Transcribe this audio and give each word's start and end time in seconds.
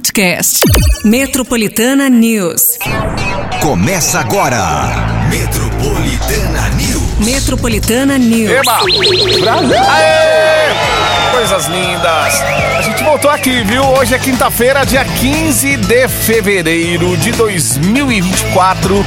podcast. 0.00 0.60
Metropolitana 1.04 2.08
News. 2.08 2.78
Começa 3.60 4.20
agora. 4.20 5.26
Metropolitana 5.28 6.70
News. 6.70 7.26
Metropolitana 7.26 8.16
News. 8.16 8.50
Eba! 8.50 8.78
Brasil! 9.40 9.76
Aê! 9.76 11.30
Coisas 11.32 11.66
lindas! 11.66 12.40
A 12.78 12.82
gente 12.82 13.04
voltou 13.04 13.30
aqui, 13.30 13.62
viu? 13.64 13.84
Hoje 13.84 14.14
é 14.14 14.18
quinta-feira, 14.18 14.86
dia 14.86 15.04
15 15.04 15.76
de 15.76 16.08
fevereiro 16.08 17.14
de 17.18 17.32
2024. 17.32 19.04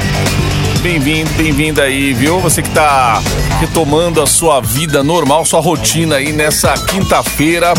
Bem-vindo, 0.84 1.30
bem-vinda 1.36 1.84
aí, 1.84 2.14
viu? 2.14 2.42
Você 2.42 2.62
que 2.62 2.70
tá 2.72 3.22
retomando 3.62 4.22
a 4.22 4.28
sua 4.28 4.60
vida 4.60 5.02
normal, 5.02 5.46
sua 5.46 5.62
rotina 5.62 6.18
aí 6.18 6.34
nessa 6.34 6.74
quinta-feira. 6.74 7.74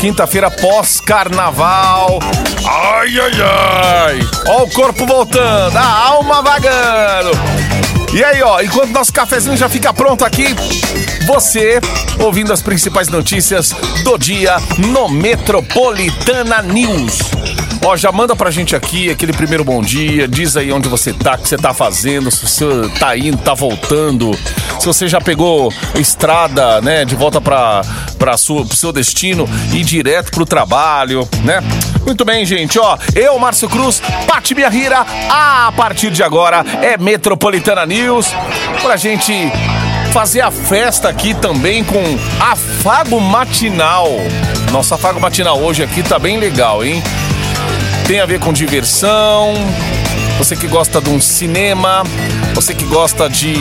Quinta-feira 0.00 0.50
pós-carnaval. 0.50 2.18
Ai, 2.66 3.20
ai, 3.20 3.32
ai! 3.42 4.20
Ó 4.48 4.62
o 4.62 4.70
corpo 4.70 5.04
voltando, 5.04 5.76
a 5.76 5.84
alma 5.84 6.40
vagando. 6.40 7.30
E 8.14 8.24
aí, 8.24 8.42
ó, 8.42 8.62
enquanto 8.62 8.90
nosso 8.90 9.12
cafezinho 9.12 9.58
já 9.58 9.68
fica 9.68 9.92
pronto 9.92 10.24
aqui, 10.24 10.46
você 11.26 11.78
ouvindo 12.18 12.54
as 12.54 12.62
principais 12.62 13.08
notícias 13.08 13.72
do 14.02 14.16
dia 14.16 14.56
no 14.78 15.10
Metropolitana 15.10 16.62
News. 16.62 17.18
Ó, 17.82 17.96
já 17.96 18.12
manda 18.12 18.36
pra 18.36 18.50
gente 18.50 18.76
aqui 18.76 19.10
aquele 19.10 19.32
primeiro 19.32 19.64
bom 19.64 19.80
dia, 19.80 20.28
diz 20.28 20.54
aí 20.56 20.70
onde 20.70 20.86
você 20.86 21.14
tá, 21.14 21.34
o 21.34 21.38
que 21.38 21.48
você 21.48 21.56
tá 21.56 21.72
fazendo, 21.72 22.30
se 22.30 22.46
você 22.46 22.66
tá 22.98 23.16
indo, 23.16 23.38
tá 23.38 23.54
voltando, 23.54 24.38
se 24.78 24.86
você 24.86 25.08
já 25.08 25.18
pegou 25.18 25.72
estrada, 25.94 26.82
né, 26.82 27.06
de 27.06 27.14
volta 27.14 27.40
pra, 27.40 27.80
pra 28.18 28.36
sua, 28.36 28.66
pro 28.66 28.76
seu 28.76 28.92
destino 28.92 29.48
e 29.72 29.82
direto 29.82 30.30
pro 30.30 30.44
trabalho, 30.44 31.26
né? 31.42 31.62
Muito 32.04 32.22
bem, 32.22 32.44
gente, 32.44 32.78
ó, 32.78 32.98
eu, 33.14 33.38
Márcio 33.38 33.68
Cruz, 33.68 34.02
Pati 34.26 34.54
Biarrira, 34.54 35.06
a 35.30 35.72
partir 35.74 36.10
de 36.10 36.22
agora 36.22 36.64
é 36.82 36.98
Metropolitana 36.98 37.86
News, 37.86 38.26
pra 38.82 38.98
gente 38.98 39.32
fazer 40.12 40.42
a 40.42 40.50
festa 40.50 41.08
aqui 41.08 41.32
também 41.32 41.82
com 41.82 42.02
afago 42.38 43.18
matinal. 43.20 44.08
Nosso 44.70 44.92
afago 44.94 45.18
matinal 45.18 45.58
hoje 45.58 45.82
aqui 45.82 46.02
tá 46.02 46.18
bem 46.18 46.38
legal, 46.38 46.84
hein? 46.84 47.02
Tem 48.10 48.18
a 48.18 48.26
ver 48.26 48.40
com 48.40 48.52
diversão, 48.52 49.54
você 50.36 50.56
que 50.56 50.66
gosta 50.66 51.00
de 51.00 51.08
um 51.10 51.20
cinema, 51.20 52.02
você 52.52 52.74
que 52.74 52.84
gosta 52.84 53.30
de 53.30 53.54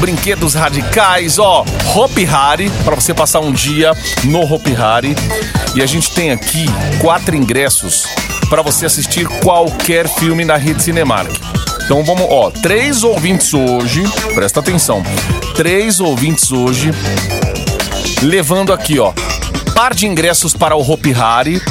brinquedos 0.00 0.54
radicais, 0.54 1.38
ó, 1.38 1.64
Hopi 1.94 2.26
Hari, 2.26 2.68
para 2.84 2.96
você 2.96 3.14
passar 3.14 3.38
um 3.38 3.52
dia 3.52 3.92
no 4.24 4.40
Hopi 4.40 4.74
Hari. 4.74 5.14
E 5.76 5.80
a 5.80 5.86
gente 5.86 6.10
tem 6.10 6.32
aqui 6.32 6.66
quatro 7.00 7.36
ingressos 7.36 8.08
para 8.50 8.60
você 8.60 8.86
assistir 8.86 9.28
qualquer 9.40 10.08
filme 10.08 10.44
na 10.44 10.56
rede 10.56 10.82
Cinemark. 10.82 11.30
Então 11.84 12.02
vamos, 12.02 12.26
ó, 12.28 12.50
três 12.50 13.04
ouvintes 13.04 13.54
hoje, 13.54 14.02
presta 14.34 14.58
atenção, 14.58 15.00
três 15.54 16.00
ouvintes 16.00 16.50
hoje, 16.50 16.90
levando 18.20 18.72
aqui, 18.72 18.98
ó, 18.98 19.12
par 19.76 19.94
de 19.94 20.08
ingressos 20.08 20.54
para 20.54 20.74
o 20.74 20.80
Hopi 20.80 21.14
Hari. 21.14 21.62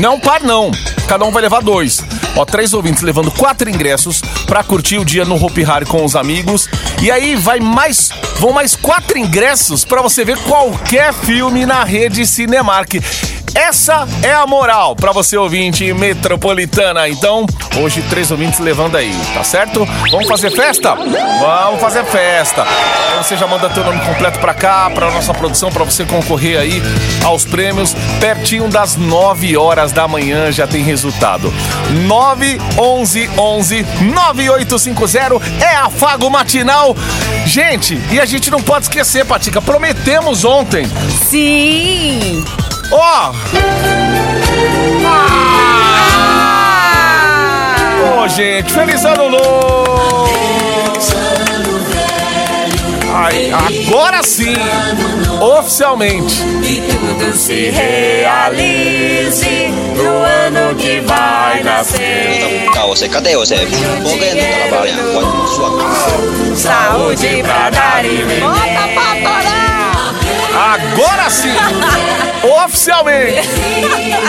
Não 0.00 0.20
par 0.20 0.42
não, 0.44 0.70
cada 1.08 1.24
um 1.24 1.32
vai 1.32 1.42
levar 1.42 1.60
dois. 1.60 2.04
Ó, 2.36 2.44
três 2.44 2.72
ouvintes 2.72 3.02
levando 3.02 3.32
quatro 3.32 3.68
ingressos 3.68 4.22
para 4.46 4.62
curtir 4.62 4.98
o 4.98 5.04
dia 5.04 5.24
no 5.24 5.34
Hopi 5.34 5.64
Hari 5.64 5.86
com 5.86 6.04
os 6.04 6.14
amigos. 6.14 6.68
E 7.02 7.10
aí 7.10 7.34
vai 7.34 7.58
mais, 7.58 8.10
vão 8.38 8.52
mais 8.52 8.76
quatro 8.76 9.18
ingressos 9.18 9.84
para 9.84 10.00
você 10.00 10.24
ver 10.24 10.38
qualquer 10.44 11.12
filme 11.12 11.66
na 11.66 11.82
rede 11.82 12.24
Cinemark. 12.24 12.94
Essa 13.54 14.06
é 14.22 14.32
a 14.32 14.46
moral 14.46 14.94
para 14.94 15.12
você 15.12 15.36
ouvinte 15.36 15.92
metropolitana. 15.92 17.08
Então, 17.08 17.46
hoje 17.76 18.02
três 18.08 18.30
ouvintes 18.30 18.58
levando 18.58 18.96
aí, 18.96 19.14
tá 19.34 19.42
certo? 19.42 19.86
Vamos 20.10 20.28
fazer 20.28 20.50
festa? 20.50 20.94
Vamos 20.94 21.80
fazer 21.80 22.04
festa. 22.04 22.66
Você 23.18 23.36
já 23.36 23.46
manda 23.46 23.68
teu 23.68 23.84
nome 23.84 24.00
completo 24.00 24.38
para 24.38 24.54
cá, 24.54 24.90
para 24.90 25.10
nossa 25.10 25.34
produção, 25.34 25.70
para 25.70 25.84
você 25.84 26.04
concorrer 26.04 26.58
aí 26.58 26.82
aos 27.24 27.44
prêmios. 27.44 27.94
Pertinho 28.20 28.68
das 28.68 28.96
9 28.96 29.56
horas 29.56 29.92
da 29.92 30.06
manhã 30.06 30.52
já 30.52 30.66
tem 30.66 30.82
resultado. 30.82 31.52
9 32.06 32.58
11 32.78 33.30
11 33.36 33.86
9850 34.00 35.64
é 35.64 35.76
afago 35.76 36.30
matinal. 36.30 36.96
Gente, 37.44 38.00
e 38.10 38.20
a 38.20 38.24
gente 38.24 38.50
não 38.50 38.62
pode 38.62 38.86
esquecer, 38.86 39.24
Patica, 39.24 39.60
prometemos 39.60 40.44
ontem. 40.44 40.86
Sim! 41.28 42.44
Ó! 42.90 43.32
Ô, 48.22 48.28
gente, 48.28 48.72
feliz 48.72 49.04
ano 49.04 49.30
novo! 49.30 50.28
Ai, 53.14 53.50
agora 53.50 54.22
sim! 54.22 54.54
Oficialmente! 55.40 56.42
Tudo 56.90 57.36
se 57.36 57.70
realize 57.70 59.68
no 59.96 60.22
ano 60.24 60.74
que 60.76 61.00
vai 61.00 61.62
nascer. 61.62 62.70
Tá, 62.72 62.86
você, 62.86 63.08
cadê 63.08 63.36
você? 63.36 63.56
Por 63.56 64.18
que 64.18 64.34
não 64.34 64.68
trabalha 64.68 64.94
com 65.12 65.46
sua 65.46 66.56
Saúde 66.56 67.42
pra 67.42 67.70
dar 67.70 68.04
e 68.04 68.22
vender. 68.22 68.40
Bota 68.40 68.88
pra! 68.94 69.77
Agora 70.58 71.30
sim! 71.30 71.54
Oficialmente! 72.64 73.48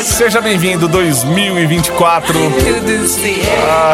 Seja 0.03 0.39
bem-vindo 0.39 0.87
2024. 0.87 2.33
Tudo 2.33 3.07
se 3.07 3.41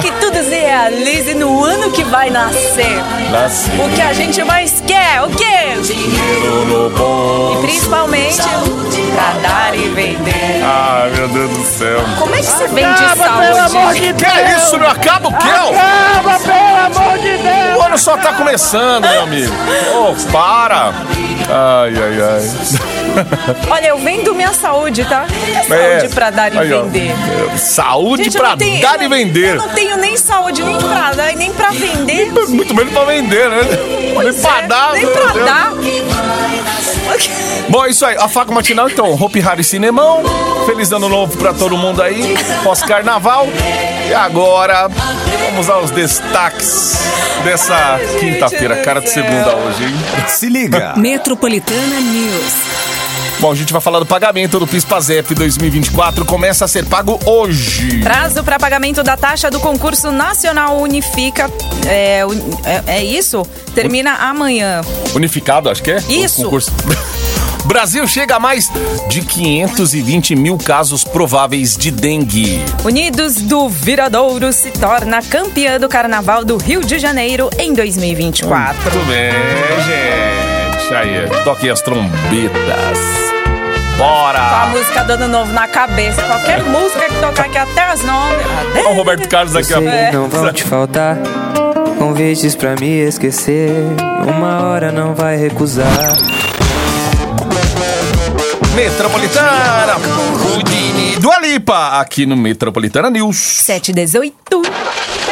Que 0.01 0.11
tudo 0.19 0.43
se 0.43 0.49
realize 0.59 1.33
no 1.33 1.63
ano 1.63 1.91
que 1.91 2.03
vai 2.03 2.29
nascer. 2.29 3.01
Nasce 3.31 3.69
O 3.79 3.89
que 3.89 4.01
a 4.01 4.11
gente 4.11 4.43
mais 4.43 4.81
quer, 4.85 5.21
o 5.23 5.29
quê? 5.29 5.79
dinheiro 5.81 6.65
no 6.65 6.87
E 6.87 6.89
bolso. 6.89 7.61
principalmente 7.61 8.41
pra 9.13 9.49
dar 9.49 9.75
e 9.75 9.87
vender. 9.89 10.61
Ai, 10.63 11.11
meu 11.11 11.27
Deus 11.29 11.51
do 11.51 11.63
céu. 11.65 12.01
Como 12.19 12.35
é 12.35 12.39
que 12.39 12.45
se 12.45 12.67
vende 12.67 12.99
saúde? 13.17 14.13
Que 14.13 14.25
é 14.25 14.57
isso, 14.57 14.77
meu? 14.77 14.89
Acaba 14.89 15.29
o 15.29 15.33
quê? 15.37 15.47
Acaba, 15.47 16.39
pelo 16.39 17.01
amor 17.01 17.17
de 17.19 17.37
Deus! 17.37 17.77
O 17.77 17.81
ano 17.81 17.97
só 17.97 18.17
tá 18.17 18.33
começando, 18.33 19.05
meu 19.07 19.21
amigo. 19.23 19.53
Ô, 19.93 20.31
para! 20.31 20.93
Ai, 21.47 21.93
ai, 21.95 22.21
ai. 22.21 22.24
Olha, 23.69 23.87
eu 23.87 23.97
vendo 23.99 24.33
minha 24.35 24.53
saúde, 24.53 25.05
tá? 25.05 25.25
É 25.55 25.63
saúde 25.99 26.13
pra 26.15 26.29
dar 26.29 26.53
e 26.53 26.57
Aí, 26.57 26.73
ó. 26.73 26.83
vender. 26.83 27.15
Saúde 27.57 28.23
Gente, 28.25 28.35
eu 28.35 28.41
pra 28.41 28.57
tenho- 28.57 28.81
dar 28.81 28.99
e 29.01 29.03
eu 29.05 29.09
vender. 29.09 29.55
não 29.55 29.69
tenho 29.69 29.97
nem 29.97 30.17
saúde, 30.17 30.63
nem 30.63 30.77
pra 30.77 31.13
dar 31.13 31.31
e 31.31 31.35
nem 31.35 31.51
pra 31.53 31.69
vender. 31.71 32.31
Muito 32.49 32.73
menos 32.75 32.93
pra 32.93 33.05
vender, 33.05 33.49
né? 33.49 33.57
Pois 34.13 34.35
Nem 34.35 34.41
pra 34.43 34.59
é, 34.59 34.67
dar, 34.67 34.93
nem 34.93 35.07
pra 35.07 35.31
Deus. 35.31 35.45
dar. 35.45 35.73
Bom, 37.69 37.85
é 37.85 37.89
isso 37.89 38.05
aí. 38.05 38.15
A 38.17 38.27
Faco 38.27 38.53
Matinal, 38.53 38.89
então. 38.89 39.13
Hopi 39.13 39.41
Hari 39.41 39.63
Cinemão. 39.63 40.23
Feliz 40.65 40.91
ano 40.91 41.09
novo 41.09 41.37
pra 41.37 41.53
todo 41.53 41.77
mundo 41.77 42.01
aí. 42.01 42.35
Pós-carnaval. 42.63 43.47
E 44.09 44.13
agora, 44.13 44.87
vamos 44.87 45.69
aos 45.69 45.91
destaques 45.91 46.99
dessa 47.43 47.99
quinta-feira. 48.19 48.77
Cara 48.77 49.01
de 49.01 49.09
segunda 49.09 49.55
hoje, 49.55 49.83
hein? 49.83 49.95
Se 50.27 50.47
liga. 50.47 50.93
Metropolitana 50.95 51.99
News. 51.99 52.53
Bom, 53.39 53.51
a 53.51 53.55
gente 53.55 53.73
vai 53.73 53.81
falar 53.81 53.99
do 53.99 54.05
pagamento 54.05 54.59
do 54.59 54.65
PIS-PASEP 54.65 55.35
2024. 55.35 56.25
Começa 56.25 56.65
a 56.65 56.67
ser 56.67 56.85
pago 56.85 57.19
hoje. 57.25 57.99
Prazo 57.99 58.43
para 58.43 58.57
pagamento 58.57 59.03
da 59.03 59.17
taxa 59.17 59.51
do 59.51 59.59
concurso 59.59 60.11
nacional 60.11 60.79
unifica. 60.79 61.49
É, 61.85 62.21
é, 62.63 62.99
é 62.99 63.03
isso? 63.03 63.45
Termina 63.73 64.13
amanhã. 64.13 64.81
Unificado, 65.13 65.69
acho 65.69 65.83
que 65.83 65.91
é? 65.91 65.97
Isso. 66.07 66.49
Brasil 67.65 68.07
chega 68.07 68.35
a 68.35 68.39
mais 68.39 68.71
de 69.09 69.21
520 69.21 70.35
mil 70.35 70.57
casos 70.57 71.03
prováveis 71.03 71.75
de 71.75 71.91
dengue. 71.91 72.63
Unidos 72.83 73.35
do 73.35 73.67
Viradouro 73.67 74.53
se 74.53 74.71
torna 74.71 75.21
campeã 75.21 75.79
do 75.79 75.89
Carnaval 75.89 76.45
do 76.45 76.57
Rio 76.57 76.81
de 76.81 76.99
Janeiro 76.99 77.49
em 77.57 77.73
2024. 77.73 78.75
Muito 78.81 79.07
bem, 79.07 79.31
gente. 79.83 80.93
Aí, 80.93 81.43
toquem 81.43 81.69
as 81.71 81.81
trombetas. 81.81 82.99
Com 83.97 84.03
a 84.03 84.07
Bora! 84.07 84.65
música 84.67 85.03
do 85.03 85.13
ano 85.13 85.27
novo 85.27 85.51
na 85.51 85.67
cabeça. 85.67 86.21
Qualquer 86.21 86.63
música 86.63 87.05
que 87.09 87.15
tocar 87.15 87.45
aqui 87.45 87.57
até 87.57 87.81
as 87.81 88.03
nove. 88.03 88.35
Olha 88.75 88.89
o 88.89 88.93
Roberto 88.93 89.27
Carlos 89.27 89.53
daqui 89.53 89.73
a 89.73 89.81
pouco. 89.81 90.13
não 90.13 90.29
vão 90.29 90.53
te 90.53 90.63
faltar 90.63 91.17
convites 91.97 92.55
pra 92.55 92.75
me 92.75 92.99
esquecer. 92.99 93.71
Uma 94.27 94.63
hora 94.67 94.91
não 94.91 95.15
vai 95.15 95.37
recusar. 95.37 96.15
Metropolitana, 98.75 99.95
do 101.21 101.31
Alipa, 101.31 102.01
aqui 102.01 102.25
no 102.25 102.35
Metropolitana 102.35 103.09
News. 103.09 103.37
718. 103.37 104.35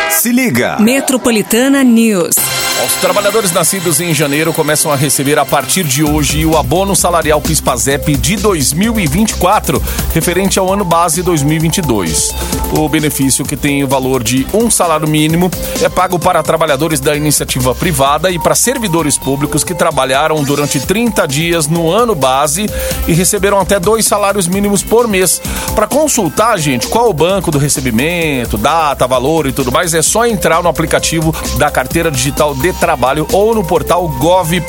Se 0.10 0.32
liga. 0.32 0.78
Metropolitana 0.80 1.84
News. 1.84 2.53
Os 2.82 2.96
trabalhadores 2.96 3.52
nascidos 3.52 4.02
em 4.02 4.14
janeiro 4.16 4.52
começam 4.52 4.92
a 4.92 4.96
receber 4.96 5.38
a 5.38 5.46
partir 5.46 5.84
de 5.84 6.04
hoje 6.04 6.44
o 6.44 6.58
abono 6.58 6.96
salarial 6.96 7.40
PIS/PASEP 7.40 8.18
de 8.18 8.36
2024, 8.36 9.82
referente 10.12 10.58
ao 10.58 10.74
ano 10.74 10.84
base 10.84 11.22
2022. 11.22 12.34
O 12.76 12.90
benefício, 12.90 13.46
que 13.46 13.56
tem 13.56 13.84
o 13.84 13.88
valor 13.88 14.24
de 14.24 14.48
um 14.52 14.72
salário 14.72 15.08
mínimo, 15.08 15.52
é 15.82 15.88
pago 15.88 16.18
para 16.18 16.42
trabalhadores 16.42 17.00
da 17.00 17.16
iniciativa 17.16 17.76
privada 17.76 18.32
e 18.32 18.40
para 18.40 18.56
servidores 18.56 19.18
públicos 19.20 19.64
que 19.64 19.76
trabalharam 19.76 20.44
durante 20.44 20.80
30 20.80 21.28
dias 21.28 21.68
no 21.68 21.92
ano 21.92 22.16
base 22.16 22.66
e 23.08 23.14
receberam 23.14 23.60
até 23.60 23.80
dois 23.80 24.06
salários 24.08 24.48
mínimos 24.48 24.82
por 24.82 25.08
mês. 25.08 25.40
Para 25.76 25.86
consultar, 25.86 26.58
gente, 26.58 26.88
qual 26.88 27.08
o 27.08 27.14
banco 27.14 27.52
do 27.52 27.60
recebimento, 27.60 28.58
data, 28.58 29.08
valor 29.08 29.46
e 29.46 29.52
tudo 29.52 29.72
mais, 29.72 29.94
é 29.94 30.02
só 30.02 30.26
entrar 30.26 30.64
no 30.64 30.70
aplicativo 30.70 31.34
da 31.60 31.70
Carteira 31.70 32.10
Digital 32.10 32.56
de 32.64 32.72
Trabalho 32.72 33.28
ou 33.34 33.54
no 33.54 33.62
portal 33.62 34.08
gov.br. 34.08 34.62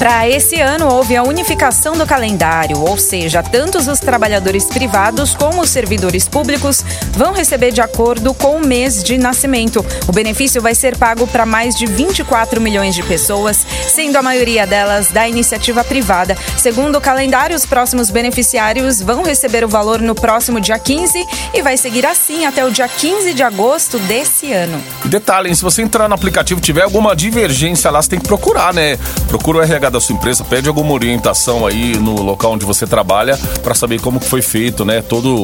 Para 0.00 0.28
esse 0.28 0.60
ano, 0.60 0.92
houve 0.92 1.14
a 1.14 1.22
unificação 1.22 1.96
do 1.96 2.04
calendário, 2.04 2.80
ou 2.80 2.98
seja, 2.98 3.40
tanto 3.40 3.78
os 3.78 4.00
trabalhadores 4.00 4.64
privados 4.64 5.32
como 5.32 5.62
os 5.62 5.70
servidores 5.70 6.26
públicos 6.26 6.84
vão 7.12 7.32
receber 7.32 7.70
de 7.70 7.80
acordo 7.80 8.34
com 8.34 8.56
o 8.56 8.66
mês 8.66 9.04
de 9.04 9.16
nascimento. 9.16 9.86
O 10.08 10.12
benefício 10.12 10.60
vai 10.60 10.74
ser 10.74 10.96
pago 10.96 11.24
para 11.28 11.46
mais 11.46 11.76
de 11.76 11.86
24 11.86 12.60
milhões 12.60 12.96
de 12.96 13.02
pessoas, 13.04 13.64
sendo 13.86 14.16
a 14.16 14.22
maioria 14.22 14.66
delas 14.66 15.12
da 15.12 15.28
iniciativa 15.28 15.84
privada. 15.84 16.36
Segundo 16.58 16.96
o 16.96 17.00
calendário, 17.00 17.54
os 17.54 17.64
próximos 17.64 18.10
beneficiários 18.10 19.00
vão 19.00 19.22
receber 19.22 19.64
o 19.64 19.68
valor 19.68 20.00
no 20.00 20.16
próximo 20.16 20.60
dia 20.60 20.80
15 20.80 21.24
e 21.54 21.62
vai 21.62 21.76
seguir 21.76 22.04
assim 22.04 22.44
até 22.44 22.64
o 22.64 22.72
dia 22.72 22.88
15 22.88 23.34
de 23.34 23.44
agosto 23.44 24.00
desse 24.00 24.52
ano. 24.52 24.82
E 25.04 25.08
detalhe, 25.08 25.54
se 25.54 25.62
você 25.62 25.80
entrar 25.80 26.08
no 26.08 26.14
aplicativo 26.16 26.55
tiver 26.60 26.82
alguma 26.82 27.14
divergência 27.14 27.90
lá, 27.90 28.00
você 28.02 28.10
tem 28.10 28.18
que 28.20 28.26
procurar, 28.26 28.72
né? 28.74 28.98
Procura 29.28 29.58
o 29.58 29.62
RH 29.62 29.90
da 29.90 30.00
sua 30.00 30.14
empresa, 30.14 30.44
pede 30.44 30.68
alguma 30.68 30.92
orientação 30.92 31.66
aí 31.66 31.96
no 31.96 32.22
local 32.22 32.52
onde 32.52 32.64
você 32.64 32.86
trabalha 32.86 33.38
para 33.62 33.74
saber 33.74 34.00
como 34.00 34.20
foi 34.20 34.42
feito, 34.42 34.84
né? 34.84 35.02
Todo 35.02 35.34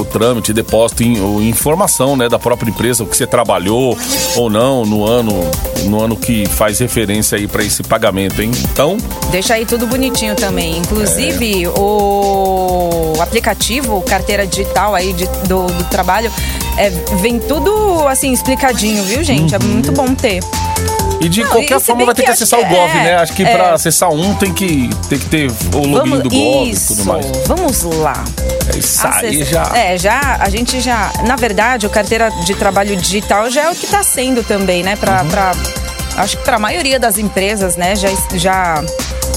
o 0.00 0.04
trâmite, 0.06 0.52
depósito, 0.52 1.02
in- 1.02 1.20
o- 1.20 1.42
informação, 1.42 2.16
né, 2.16 2.28
da 2.28 2.38
própria 2.38 2.70
empresa, 2.70 3.02
o 3.04 3.06
que 3.06 3.16
você 3.16 3.26
trabalhou 3.26 3.96
ou 4.36 4.50
não 4.50 4.84
no 4.84 5.04
ano, 5.06 5.32
no 5.84 6.02
ano 6.02 6.16
que 6.16 6.46
faz 6.46 6.78
referência 6.78 7.36
aí 7.38 7.46
para 7.46 7.62
esse 7.64 7.82
pagamento, 7.82 8.40
hein? 8.42 8.50
Então, 8.72 8.96
Deixa 9.30 9.54
aí 9.54 9.64
tudo 9.64 9.86
bonitinho 9.86 10.34
também. 10.34 10.78
Inclusive, 10.78 11.66
o 11.68 13.14
aplicativo, 13.20 14.00
carteira 14.02 14.46
digital 14.46 14.94
aí 14.94 15.12
de- 15.12 15.26
do, 15.48 15.66
do 15.66 15.84
trabalho, 15.84 16.30
é, 16.78 16.90
vem 17.20 17.38
tudo 17.38 18.06
assim 18.08 18.32
explicadinho, 18.32 19.02
viu, 19.04 19.22
gente? 19.22 19.54
É 19.54 19.58
muito 19.58 19.92
bom 19.92 20.14
ter. 20.14 20.40
e 21.20 21.28
de 21.28 21.42
Não, 21.42 21.50
qualquer 21.50 21.76
e 21.76 21.80
forma 21.80 22.04
vai 22.06 22.14
ter 22.14 22.24
que 22.24 22.30
acessar 22.30 22.58
o 22.60 22.64
que- 22.64 22.68
Gov, 22.74 22.90
é, 22.90 22.94
né? 23.04 23.14
Acho 23.16 23.32
que 23.32 23.44
é. 23.44 23.52
para 23.52 23.74
acessar 23.74 24.10
um 24.10 24.34
tem 24.34 24.52
que, 24.52 24.90
tem 25.08 25.18
que 25.18 25.26
ter 25.26 25.50
o 25.74 25.86
login 25.86 26.18
do 26.20 26.28
Gov 26.28 26.68
isso, 26.68 26.92
e 26.92 26.96
tudo 26.96 27.06
mais. 27.08 27.26
vamos 27.46 27.82
lá. 27.82 28.24
É 28.74 28.78
isso 28.78 29.06
aí 29.06 29.40
Acessa- 29.40 29.44
já. 29.44 29.76
É, 29.76 29.98
já, 29.98 30.36
a 30.40 30.48
gente 30.50 30.80
já. 30.80 31.12
Na 31.26 31.36
verdade, 31.36 31.86
o 31.86 31.90
carteira 31.90 32.30
de 32.44 32.54
trabalho 32.54 32.96
digital 32.96 33.48
já 33.50 33.62
é 33.62 33.70
o 33.70 33.74
que 33.74 33.84
está 33.84 34.02
sendo 34.02 34.42
também, 34.42 34.82
né? 34.82 34.92
Uhum. 34.92 34.96
Pra, 34.98 35.24
pra- 35.24 35.52
acho 36.16 36.36
que 36.38 36.44
para 36.44 36.56
a 36.56 36.58
maioria 36.60 36.98
das 36.98 37.18
empresas, 37.18 37.76
né? 37.76 37.94
Já 37.94 38.08
já 38.34 38.84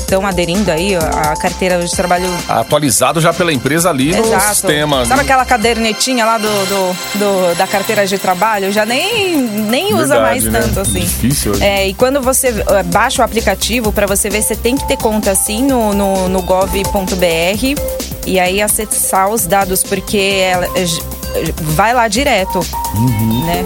estão 0.05 0.25
aderindo 0.25 0.71
aí 0.71 0.95
à 0.95 1.35
carteira 1.35 1.83
de 1.83 1.91
trabalho 1.91 2.29
Atualizado 2.47 3.19
já 3.19 3.33
pela 3.33 3.51
empresa 3.51 3.89
ali 3.89 4.13
no 4.15 4.23
Exato. 4.23 4.49
sistema. 4.53 5.03
Sabe 5.05 5.17
né? 5.17 5.23
aquela 5.23 5.43
cadernetinha 5.45 6.25
lá 6.25 6.37
do, 6.37 6.47
do- 6.47 6.95
do- 7.19 7.55
da 7.55 7.65
carteira 7.67 8.05
de 8.05 8.17
trabalho? 8.17 8.71
Já 8.71 8.85
nem, 8.85 9.35
nem 9.37 9.93
usa 9.93 10.19
mais 10.19 10.43
Verdade, 10.43 10.67
né? 10.67 10.73
tanto 10.73 10.79
assim. 10.87 10.99
Difícil 10.99 11.51
hoje. 11.53 11.63
É, 11.63 11.87
e 11.87 11.93
quando 11.93 12.21
você 12.21 12.49
eh, 12.49 12.83
baixa 12.83 13.21
o 13.21 13.25
aplicativo, 13.25 13.91
para 13.91 14.05
você 14.05 14.29
ver, 14.29 14.41
você 14.43 14.55
tem 14.55 14.75
que 14.77 14.87
ter 14.87 14.97
conta 14.97 15.31
assim 15.31 15.63
no, 15.63 15.93
no, 15.93 16.29
no 16.29 16.41
gov.br 16.43 17.81
e 18.27 18.39
aí 18.39 18.61
acessar 18.61 19.29
os 19.29 19.45
dados, 19.45 19.83
porque 19.83 20.17
ela, 20.17 20.67
eh, 20.75 20.85
j- 20.85 21.01
vai 21.59 21.93
lá 21.93 22.07
direto, 22.07 22.59
né? 23.45 23.63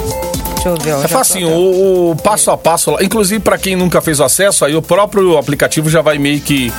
Deixa 0.63 0.69
eu 0.69 0.77
ver. 0.77 0.93
ó, 0.93 1.03
É 1.03 1.07
facinho, 1.07 1.49
o, 1.49 2.11
o 2.11 2.15
passo 2.17 2.51
a 2.51 2.57
passo. 2.57 2.95
Inclusive, 3.01 3.39
para 3.39 3.57
quem 3.57 3.75
nunca 3.75 4.01
fez 4.01 4.19
o 4.19 4.23
acesso, 4.23 4.65
aí 4.65 4.75
o 4.75 4.81
próprio 4.81 5.37
aplicativo 5.37 5.89
já 5.89 6.01
vai 6.01 6.17
meio 6.17 6.41
que 6.41 6.71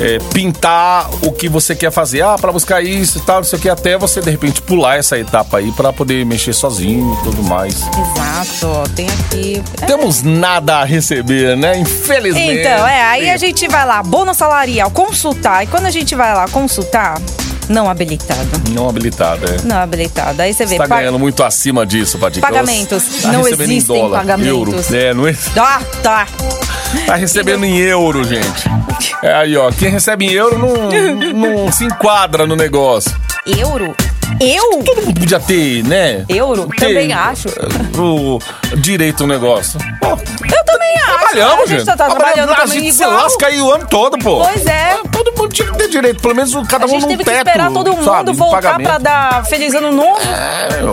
é, 0.00 0.18
pintar 0.32 1.08
o 1.24 1.32
que 1.32 1.48
você 1.48 1.74
quer 1.74 1.90
fazer. 1.90 2.22
Ah, 2.22 2.36
para 2.40 2.52
buscar 2.52 2.80
isso 2.82 3.18
e 3.18 3.20
tal, 3.22 3.38
não 3.38 3.44
sei 3.44 3.58
o 3.58 3.62
que, 3.62 3.68
até 3.68 3.98
você 3.98 4.20
de 4.20 4.30
repente 4.30 4.62
pular 4.62 4.96
essa 4.96 5.18
etapa 5.18 5.58
aí 5.58 5.72
para 5.72 5.92
poder 5.92 6.24
mexer 6.24 6.52
sozinho 6.52 7.18
e 7.20 7.24
tudo 7.24 7.42
mais. 7.42 7.82
Exato, 8.14 8.90
tem 8.94 9.08
aqui. 9.08 9.62
É, 9.82 9.86
Temos 9.86 10.22
nada 10.22 10.76
a 10.76 10.84
receber, 10.84 11.56
né? 11.56 11.76
Infelizmente. 11.78 12.60
Então, 12.60 12.86
é, 12.86 13.02
aí 13.02 13.30
a 13.30 13.36
gente 13.36 13.66
vai 13.66 13.84
lá, 13.84 14.00
bônus 14.02 14.36
salarial, 14.36 14.90
consultar. 14.92 15.64
E 15.64 15.66
quando 15.66 15.86
a 15.86 15.90
gente 15.90 16.14
vai 16.14 16.32
lá 16.32 16.46
consultar, 16.48 17.20
não 17.68 17.88
habilitado. 17.88 18.48
Não 18.70 18.88
habilitado, 18.88 19.46
é. 19.46 19.56
Não 19.64 19.76
habilitado. 19.78 20.40
Aí 20.42 20.52
você 20.52 20.64
vê. 20.64 20.76
Você 20.76 20.78
tá 20.78 20.86
ganhando 20.86 21.18
muito 21.18 21.42
acima 21.42 21.84
disso, 21.84 22.18
Patica. 22.18 22.46
Pagamentos. 22.46 23.22
Tá 23.22 23.32
Não 23.32 23.46
existem 23.46 23.82
dólar, 23.82 24.18
pagamentos. 24.20 24.50
Euro. 24.50 24.74
É, 24.92 25.14
não 25.14 25.26
é? 25.26 25.34
Tá, 25.54 25.80
tá. 26.02 26.26
Tá 27.06 27.14
recebendo 27.16 27.64
em 27.64 27.76
euro, 27.78 28.24
gente. 28.24 28.68
É 29.22 29.34
aí, 29.34 29.56
ó. 29.56 29.70
Quem 29.70 29.90
recebe 29.90 30.26
em 30.26 30.32
euro 30.32 30.58
não, 30.58 31.64
não 31.64 31.72
se 31.72 31.84
enquadra 31.84 32.46
no 32.46 32.56
negócio. 32.56 33.14
Euro? 33.46 33.94
Eu? 34.40 34.82
Todo 34.84 35.02
mundo 35.02 35.20
podia 35.20 35.40
ter, 35.40 35.82
né? 35.84 36.24
Euro? 36.28 36.68
Ter, 36.68 36.86
Também 36.86 37.12
acho. 37.12 37.48
eh, 37.48 37.98
O 38.00 38.38
direito 38.76 39.22
ao 39.24 39.26
negócio. 39.28 39.78
Pô, 40.00 40.10
Eu 40.10 40.64
também 40.64 40.94
acho. 40.96 41.06
trabalhamos, 41.18 41.54
a 41.54 41.66
gente 41.66 41.78
gente. 41.78 41.84
tá, 41.86 41.96
tá 41.96 42.06
trabalhando 42.14 42.52
a 42.52 42.66
gente 42.66 42.92
se 42.92 43.04
lasca 43.04 43.46
aí 43.46 43.60
o 43.60 43.72
ano 43.72 43.86
todo, 43.88 44.18
pô. 44.18 44.40
Pois 44.44 44.64
é. 44.66 44.96
Todo 45.10 45.32
mundo 45.36 45.48
tinha 45.52 45.70
que 45.70 45.78
ter 45.78 45.88
direito, 45.88 46.20
pelo 46.22 46.34
menos 46.34 46.52
cada 46.68 46.84
A 46.84 46.86
um 46.86 46.90
gente 46.90 47.02
num 47.02 47.08
teve 47.08 47.24
que 47.24 47.30
teto, 47.30 47.46
esperar 47.48 47.72
todo 47.72 47.92
mundo 47.92 48.04
sabe, 48.04 48.32
voltar 48.32 48.78
pra 48.78 48.98
dar 48.98 49.44
feliz 49.46 49.74
ano 49.74 49.90
novo. 49.92 50.20
É, 50.20 50.80
meu, 50.82 50.92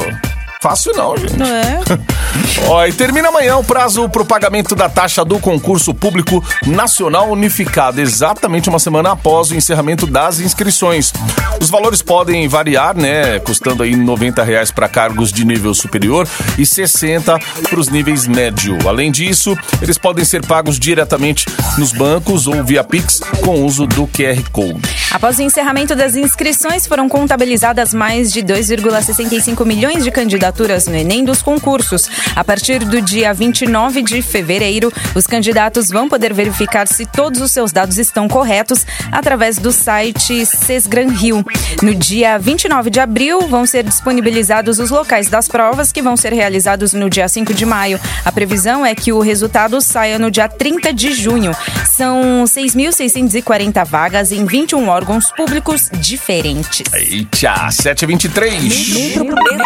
fácil 0.62 0.94
não, 0.96 1.18
gente. 1.18 1.38
Não 1.38 1.46
é? 1.46 1.80
Ó, 2.68 2.86
e 2.86 2.94
termina 2.94 3.30
amanhã 3.30 3.58
o 3.58 3.64
prazo 3.64 4.08
para 4.10 4.22
o 4.22 4.26
pagamento 4.26 4.76
da 4.76 4.90
taxa 4.90 5.24
do 5.24 5.40
concurso 5.40 5.94
público 5.94 6.44
nacional 6.66 7.30
unificado, 7.30 8.02
exatamente 8.02 8.70
uma 8.70 8.80
semana 8.80 9.12
após 9.12 9.52
o 9.52 9.56
encerramento 9.56 10.06
das 10.08 10.40
inscrições. 10.40 11.14
Os 11.62 11.70
valores 11.70 12.02
podem 12.02 12.48
variar, 12.48 12.96
né? 12.96 13.40
Custando 13.40 13.84
aí 13.84 13.96
90 13.96 14.44
reais 14.44 14.72
para 14.72 14.88
cargos 14.88 15.32
de 15.32 15.46
nível 15.46 15.74
superior 15.74 16.28
e 16.58 16.66
60 16.66 17.40
para 17.70 17.80
os 17.80 17.90
níveis 17.90 18.28
médio. 18.28 18.78
Além 18.88 19.12
disso, 19.12 19.58
eles 19.82 19.98
podem 19.98 20.26
ser 20.26 20.46
pagos 20.46 20.80
diretamente 20.80 21.46
nos 21.78 21.92
bancos 21.92 22.48
ou 22.48 22.64
via 22.64 22.84
Pix 22.84 23.20
com 23.44 23.64
uso 23.64 23.86
do 23.86 24.08
QR 24.08 24.42
Code. 24.52 24.82
Após 25.12 25.38
o 25.38 25.42
encerramento 25.42 25.96
das 25.96 26.16
inscrições, 26.16 26.86
foram 26.88 27.08
contabilizadas 27.08 27.94
mais 27.94 28.32
de 28.32 28.42
2,65 28.42 29.66
milhões 29.66 30.04
de 30.04 30.12
candidaturas 30.46 30.88
no 30.88 30.96
Enem 30.96 31.24
dos 31.24 31.42
concursos. 31.42 32.10
A 32.36 32.44
partir 32.44 32.80
do 32.80 33.02
dia 33.02 33.34
29 33.34 34.02
de 34.04 34.22
fevereiro, 34.22 34.92
os 35.16 35.26
candidatos 35.26 35.90
vão 35.90 36.08
poder 36.08 36.34
verificar 36.34 36.88
se 36.88 37.06
todos 37.06 37.42
os 37.42 37.52
seus 37.52 37.72
dados 37.72 37.98
estão 37.98 38.28
corretos 38.28 38.86
através 39.12 39.58
do 39.58 39.72
site 39.72 40.46
Sesgran 40.46 41.10
Rio. 41.10 41.44
No 41.82 41.96
dia 41.96 42.38
29 42.38 42.90
de 42.90 43.00
abril, 43.00 43.48
vão 43.48 43.66
ser 43.66 43.84
disponibilizados 43.84 44.80
os 44.80 44.92
locais 44.92 45.30
das 45.30 45.48
provas 45.48 45.92
que 45.92 46.02
vão 46.02 46.16
ser 46.16 46.34
realizados 46.34 46.94
no 46.94 47.10
dia 47.10 47.28
5 47.28 47.54
de 47.54 47.66
maio. 47.66 48.00
A 48.24 48.32
previsão 48.32 48.86
é 48.86 48.94
que 48.94 49.12
o 49.12 49.20
resultado 49.20 49.82
saia 49.82 50.20
no 50.20 50.30
dia 50.30 50.48
30 50.48 50.94
de 50.94 51.14
junho. 51.14 51.52
São 51.90 52.44
6.640 52.44 53.86
vagas 53.86 54.32
em 54.32 54.46
21 54.46 54.88
órgãos 54.88 55.32
públicos 55.32 55.90
diferentes. 55.94 56.84
Eita, 56.94 57.72
723. 57.72 59.16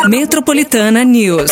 Metropolitana 0.07 0.69
News. 0.72 1.52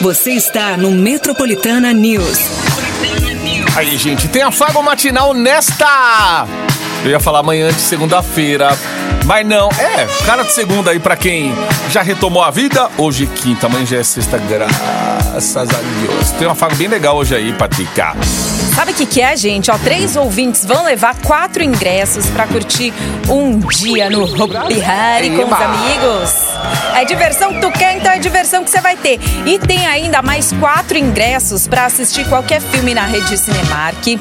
Você 0.00 0.30
está 0.32 0.76
no 0.76 0.92
Metropolitana 0.92 1.92
News. 1.92 2.38
Aí, 3.74 3.96
gente, 3.96 4.28
tem 4.28 4.42
afago 4.42 4.80
matinal 4.82 5.34
nesta. 5.34 6.46
Eu 7.04 7.10
ia 7.10 7.18
falar 7.18 7.40
amanhã 7.40 7.72
de 7.72 7.80
segunda-feira. 7.80 8.68
Mas 9.24 9.44
não, 9.44 9.68
é, 9.70 10.06
cara 10.24 10.44
de 10.44 10.52
segunda 10.52 10.92
aí 10.92 11.00
pra 11.00 11.16
quem 11.16 11.52
já 11.90 12.02
retomou 12.02 12.44
a 12.44 12.50
vida. 12.52 12.88
Hoje 12.96 13.24
é 13.24 13.40
quinta, 13.40 13.66
amanhã 13.66 13.84
já 13.84 13.96
é 13.96 14.04
sexta, 14.04 14.38
graças 14.38 15.56
a 15.56 15.64
Deus. 15.64 16.30
Tem 16.38 16.46
um 16.46 16.52
afago 16.52 16.76
bem 16.76 16.86
legal 16.86 17.16
hoje 17.16 17.34
aí, 17.34 17.52
Patica. 17.52 18.14
Sabe 18.76 18.92
o 18.92 18.94
que, 18.94 19.06
que 19.06 19.22
é, 19.22 19.34
gente? 19.34 19.70
Ó, 19.70 19.78
três 19.78 20.16
ouvintes 20.16 20.62
vão 20.62 20.84
levar 20.84 21.16
quatro 21.22 21.62
ingressos 21.62 22.26
pra 22.26 22.46
curtir 22.46 22.92
um 23.26 23.58
dia 23.58 24.10
no 24.10 24.24
Hopi 24.24 24.82
Hari 24.82 25.30
com 25.30 25.46
os 25.46 25.52
amigos. 25.52 26.34
É 26.94 27.02
diversão 27.06 27.54
que 27.54 27.60
tu 27.62 27.70
quer, 27.70 27.96
então 27.96 28.12
é 28.12 28.18
diversão 28.18 28.62
que 28.62 28.70
você 28.70 28.82
vai 28.82 28.94
ter. 28.94 29.18
E 29.46 29.58
tem 29.58 29.86
ainda 29.86 30.20
mais 30.20 30.52
quatro 30.60 30.98
ingressos 30.98 31.66
pra 31.66 31.86
assistir 31.86 32.28
qualquer 32.28 32.60
filme 32.60 32.92
na 32.92 33.06
rede 33.06 33.38
Cinemark. 33.38 34.18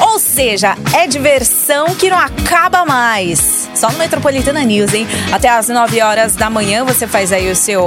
Ou 0.00 0.18
seja, 0.18 0.76
é 0.94 1.06
diversão 1.06 1.94
que 1.94 2.10
não 2.10 2.18
acaba 2.18 2.84
mais. 2.84 3.68
Só 3.74 3.90
no 3.90 3.98
Metropolitana 3.98 4.62
News, 4.62 4.94
hein? 4.94 5.06
Até 5.32 5.48
às 5.48 5.68
9 5.68 6.00
horas 6.00 6.34
da 6.34 6.48
manhã 6.48 6.84
você 6.84 7.06
faz 7.06 7.32
aí 7.32 7.50
o 7.50 7.56
seu, 7.56 7.86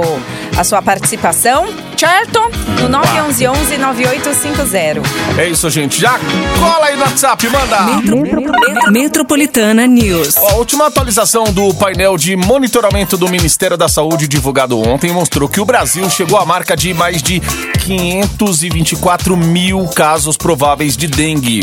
a 0.56 0.64
sua 0.64 0.80
participação, 0.80 1.66
certo? 1.96 2.40
No 2.80 2.88
911-9850. 2.98 5.02
É 5.38 5.48
isso, 5.48 5.68
gente. 5.70 6.00
Já 6.00 6.18
cola 6.58 6.86
aí 6.86 6.96
no 6.96 7.02
WhatsApp, 7.02 7.48
manda! 7.48 8.90
Metropolitana 8.90 9.86
News. 9.86 10.36
A 10.36 10.54
última 10.54 10.86
atualização 10.86 11.44
do 11.44 11.72
painel 11.74 12.16
de 12.16 12.36
monitoramento 12.36 13.16
do 13.16 13.28
Ministério 13.28 13.76
da 13.76 13.88
Saúde, 13.88 14.28
divulgado 14.28 14.80
ontem, 14.80 15.12
mostrou 15.12 15.48
que 15.48 15.60
o 15.60 15.64
Brasil 15.64 16.08
chegou 16.08 16.38
à 16.38 16.46
marca 16.46 16.76
de 16.76 16.94
mais 16.94 17.22
de 17.22 17.42
524 17.80 19.36
mil 19.36 19.88
casos 19.88 20.36
prováveis 20.36 20.96
de 20.96 21.06
dengue. 21.06 21.60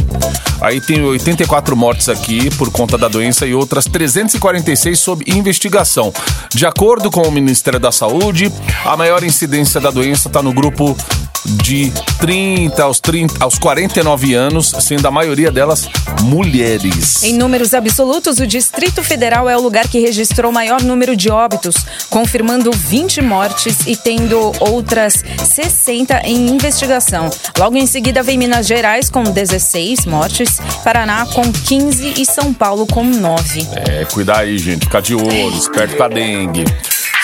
Aí 0.59 0.81
tem 0.81 1.03
84 1.03 1.75
mortes 1.75 2.09
aqui 2.09 2.49
por 2.55 2.71
conta 2.71 2.97
da 2.97 3.07
doença 3.07 3.45
e 3.45 3.53
outras 3.53 3.85
346 3.85 4.99
sob 4.99 5.23
investigação. 5.27 6.13
De 6.53 6.65
acordo 6.65 7.11
com 7.11 7.21
o 7.21 7.31
Ministério 7.31 7.79
da 7.79 7.91
Saúde, 7.91 8.51
a 8.85 8.97
maior 8.97 9.23
incidência 9.23 9.79
da 9.79 9.91
doença 9.91 10.27
está 10.27 10.41
no 10.41 10.53
grupo 10.53 10.95
de 11.47 11.91
30 12.19 12.83
aos, 12.83 12.99
30 12.99 13.43
aos 13.43 13.57
49 13.57 14.33
anos, 14.33 14.73
sendo 14.79 15.07
a 15.07 15.11
maioria 15.11 15.51
delas 15.51 15.87
mulheres. 16.21 17.23
Em 17.23 17.33
números 17.33 17.73
absolutos, 17.73 18.39
o 18.39 18.47
Distrito 18.47 19.03
Federal 19.03 19.47
é 19.47 19.55
o 19.55 19.61
lugar 19.61 19.87
que 19.87 19.99
registrou 19.99 20.51
o 20.51 20.53
maior 20.53 20.81
número 20.81 21.15
de 21.15 21.29
óbitos, 21.29 21.75
confirmando 22.09 22.71
20 22.71 23.21
mortes 23.21 23.87
e 23.87 23.95
tendo 23.95 24.51
outras 24.59 25.23
60 25.43 26.21
em 26.25 26.49
investigação. 26.49 27.29
Logo 27.57 27.77
em 27.77 27.87
seguida 27.87 28.21
vem 28.21 28.37
Minas 28.37 28.67
Gerais 28.67 29.09
com 29.09 29.23
16 29.23 30.05
mortes, 30.05 30.46
Paraná 30.83 31.25
com 31.25 31.51
15 31.51 32.21
e 32.21 32.25
São 32.25 32.53
Paulo 32.53 32.85
com 32.87 33.03
9. 33.03 33.67
É, 33.75 34.05
cuidar 34.05 34.39
aí, 34.39 34.57
gente. 34.57 34.85
Ficar 34.85 35.01
de 35.01 35.15
olho, 35.15 35.57
esperto 35.57 35.97
com 35.97 36.07
dengue. 36.07 36.65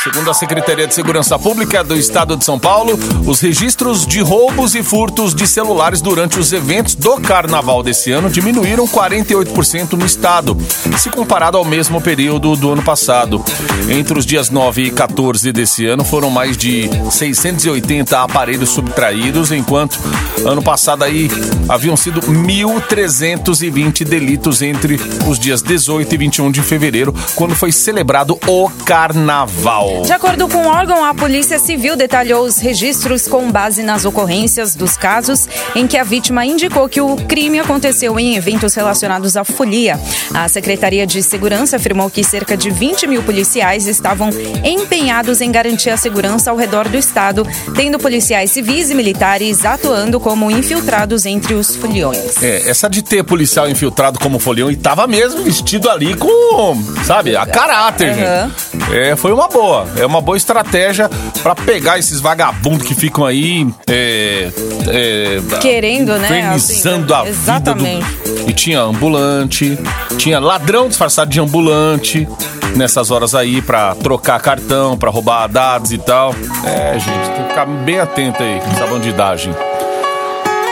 Segundo 0.03 0.29
a 0.29 0.33
Secretaria 0.33 0.85
de 0.85 0.93
Segurança 0.93 1.39
Pública 1.39 1.81
do 1.81 1.95
Estado 1.95 2.35
de 2.35 2.43
São 2.43 2.59
Paulo, 2.59 2.99
os 3.25 3.39
registros 3.39 4.05
de 4.05 4.19
roubos 4.19 4.75
e 4.75 4.83
furtos 4.83 5.33
de 5.33 5.47
celulares 5.47 6.01
durante 6.01 6.37
os 6.37 6.51
eventos 6.51 6.93
do 6.93 7.21
carnaval 7.21 7.81
desse 7.81 8.11
ano 8.11 8.29
diminuíram 8.29 8.85
48% 8.85 9.93
no 9.93 10.05
estado, 10.05 10.57
se 10.97 11.09
comparado 11.09 11.57
ao 11.57 11.63
mesmo 11.63 12.01
período 12.01 12.53
do 12.57 12.73
ano 12.73 12.83
passado. 12.83 13.41
Entre 13.87 14.19
os 14.19 14.25
dias 14.25 14.49
9 14.49 14.83
e 14.83 14.91
14 14.91 15.53
desse 15.53 15.85
ano 15.85 16.03
foram 16.03 16.29
mais 16.29 16.57
de 16.57 16.89
680 17.09 18.21
aparelhos 18.21 18.71
subtraídos, 18.71 19.53
enquanto 19.53 19.97
ano 20.45 20.61
passado 20.61 21.05
aí 21.05 21.29
haviam 21.69 21.95
sido 21.95 22.19
1.320 22.19 24.03
delitos 24.03 24.61
entre 24.61 24.99
os 25.25 25.39
dias 25.39 25.61
18 25.61 26.13
e 26.13 26.17
21 26.17 26.51
de 26.51 26.61
fevereiro, 26.61 27.15
quando 27.35 27.55
foi 27.55 27.71
celebrado 27.71 28.37
o 28.45 28.69
carnaval. 28.85 29.92
De 30.01 30.11
acordo 30.11 30.47
com 30.47 30.65
o 30.65 30.67
órgão, 30.67 31.03
a 31.03 31.13
Polícia 31.13 31.59
Civil 31.59 31.95
detalhou 31.95 32.45
os 32.45 32.57
registros 32.57 33.27
com 33.27 33.51
base 33.51 33.83
nas 33.83 34.05
ocorrências 34.05 34.75
dos 34.75 34.97
casos 34.97 35.47
em 35.75 35.87
que 35.87 35.97
a 35.97 36.03
vítima 36.03 36.45
indicou 36.45 36.89
que 36.89 36.99
o 36.99 37.15
crime 37.15 37.59
aconteceu 37.59 38.19
em 38.19 38.35
eventos 38.35 38.73
relacionados 38.73 39.37
à 39.37 39.43
folia. 39.43 39.99
A 40.33 40.47
Secretaria 40.47 41.05
de 41.05 41.21
Segurança 41.21 41.77
afirmou 41.77 42.09
que 42.09 42.23
cerca 42.23 42.57
de 42.57 42.69
20 42.69 43.07
mil 43.07 43.23
policiais 43.23 43.87
estavam 43.87 44.29
empenhados 44.63 45.41
em 45.41 45.51
garantir 45.51 45.89
a 45.89 45.97
segurança 45.97 46.51
ao 46.51 46.57
redor 46.57 46.87
do 46.89 46.97
estado, 46.97 47.47
tendo 47.75 47.99
policiais 47.99 48.51
civis 48.51 48.89
e 48.89 48.95
militares 48.95 49.65
atuando 49.65 50.19
como 50.19 50.51
infiltrados 50.51 51.25
entre 51.25 51.53
os 51.53 51.75
foliões. 51.75 52.41
É, 52.41 52.69
essa 52.69 52.89
de 52.89 53.01
ter 53.01 53.23
policial 53.23 53.69
infiltrado 53.69 54.19
como 54.19 54.39
folião 54.39 54.69
e 54.69 54.75
tava 54.75 55.07
mesmo 55.07 55.43
vestido 55.43 55.89
ali 55.89 56.15
com, 56.15 56.81
sabe, 57.05 57.35
a 57.35 57.45
caráter, 57.45 58.09
Aham. 58.11 58.51
gente. 58.73 58.93
É, 58.93 59.15
foi 59.15 59.31
uma 59.31 59.47
boa. 59.47 59.82
É 59.97 60.05
uma 60.05 60.21
boa 60.21 60.37
estratégia 60.37 61.09
pra 61.41 61.55
pegar 61.55 61.99
esses 61.99 62.19
vagabundos 62.19 62.87
que 62.87 62.95
ficam 62.95 63.25
aí. 63.25 63.67
É, 63.87 64.49
é, 64.87 65.41
Querendo, 65.59 66.17
né, 66.17 66.27
infernizando 66.27 67.13
assim, 67.13 67.27
a 67.27 67.29
exatamente. 67.29 68.05
vida 68.05 68.41
do. 68.43 68.49
E 68.49 68.53
tinha 68.53 68.81
ambulante, 68.81 69.77
tinha 70.17 70.39
ladrão 70.39 70.87
disfarçado 70.87 71.29
de 71.29 71.39
ambulante 71.39 72.27
nessas 72.75 73.11
horas 73.11 73.35
aí 73.35 73.61
pra 73.61 73.95
trocar 73.95 74.39
cartão, 74.41 74.97
pra 74.97 75.09
roubar 75.09 75.47
dados 75.47 75.91
e 75.91 75.97
tal. 75.97 76.33
É, 76.65 76.99
gente, 76.99 77.29
tem 77.35 77.43
que 77.43 77.49
ficar 77.49 77.65
bem 77.65 77.99
atento 77.99 78.41
aí 78.41 78.59
com 78.59 78.71
essa 78.71 78.87
bandidagem. 78.87 79.53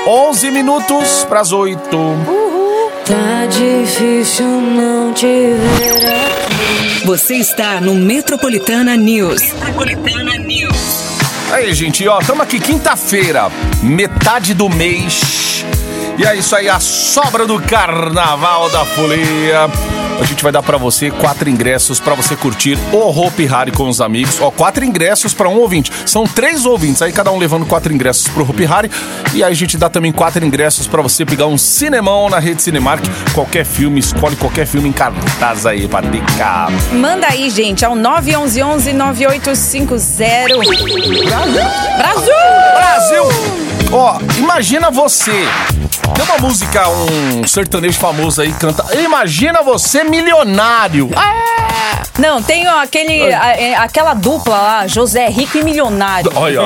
11 0.08 0.52
minutos 0.52 1.26
pras 1.30 1.52
8. 1.52 2.41
Tá 3.06 3.46
difícil 3.48 4.46
não 4.46 5.14
te 5.14 5.26
ver 5.26 7.06
Você 7.06 7.36
está 7.36 7.82
no 7.82 7.96
Metropolitana 7.96 8.96
News. 8.96 9.42
Aí, 11.52 11.74
gente, 11.74 12.08
ó, 12.08 12.20
estamos 12.20 12.44
aqui 12.44 12.60
quinta-feira, 12.60 13.52
metade 13.84 14.54
do 14.54 14.70
mês. 14.70 15.66
E 16.22 16.24
é 16.24 16.36
isso 16.36 16.56
aí, 16.56 16.70
a 16.70 16.80
sobra 16.80 17.48
do 17.48 17.60
Carnaval 17.60 18.70
da 18.70 18.86
Folia. 18.86 19.68
A 20.20 20.24
gente 20.24 20.44
vai 20.44 20.52
dar 20.52 20.62
pra 20.62 20.78
você 20.78 21.10
quatro 21.10 21.50
ingressos 21.50 22.00
pra 22.00 22.14
você 22.14 22.36
curtir 22.36 22.78
o 22.92 23.10
Hope 23.10 23.44
Harry 23.48 23.72
com 23.72 23.90
os 23.90 24.00
amigos. 24.00 24.40
Ó, 24.40 24.52
quatro 24.52 24.86
ingressos 24.86 25.34
pra 25.34 25.50
um 25.50 25.58
ouvinte. 25.58 25.92
São 26.06 26.26
três 26.26 26.64
ouvintes, 26.64 27.02
aí 27.02 27.12
cada 27.12 27.32
um 27.32 27.40
levando 27.40 27.66
quatro 27.66 27.92
ingressos 27.92 28.28
pro 28.28 28.44
Hope 28.44 28.64
Harry. 28.66 28.92
E 29.34 29.44
aí 29.44 29.52
a 29.52 29.56
gente 29.56 29.80
dá 29.80 29.90
também 29.90 30.12
quatro 30.12 30.46
ingressos 30.46 30.86
pra 30.86 31.02
você 31.02 31.26
pegar 31.26 31.48
um 31.48 31.58
cinemão 31.58 32.30
na 32.30 32.38
rede 32.38 32.62
Cinemark. 32.62 33.04
Qualquer 33.34 33.66
filme, 33.66 34.00
escolhe 34.00 34.36
qualquer 34.36 34.68
filme 34.68 34.90
em 34.90 34.94
cartaz 34.94 35.66
aí 35.66 35.88
pra 35.88 36.04
picar. 36.04 36.70
Manda 36.94 37.26
aí, 37.26 37.50
gente, 37.50 37.84
ao 37.84 37.96
911-9850. 37.96 40.50
Brasil! 41.98 42.36
Brasil! 42.76 43.24
Ó, 43.92 44.20
imagina 44.38 44.92
você. 44.92 45.48
Tem 46.16 46.24
uma 46.26 46.38
música, 46.38 46.84
um 46.90 47.48
sertanejo 47.48 48.00
famoso 48.00 48.42
aí 48.42 48.52
canta. 48.54 48.86
Imagina 49.00 49.62
você 49.62 50.04
milionário. 50.04 51.10
Ah, 51.16 52.04
Não, 52.20 52.42
tem 52.44 52.68
ó, 52.68 52.80
aquele, 52.82 53.34
a- 53.34 53.58
é, 53.58 53.76
aquela 53.76 54.14
dupla 54.14 54.56
lá, 54.58 54.88
José 54.88 55.28
Rico 55.30 55.58
e 55.58 55.64
Milionário. 55.64 56.32
olha, 56.36 56.62
ó. 56.64 56.66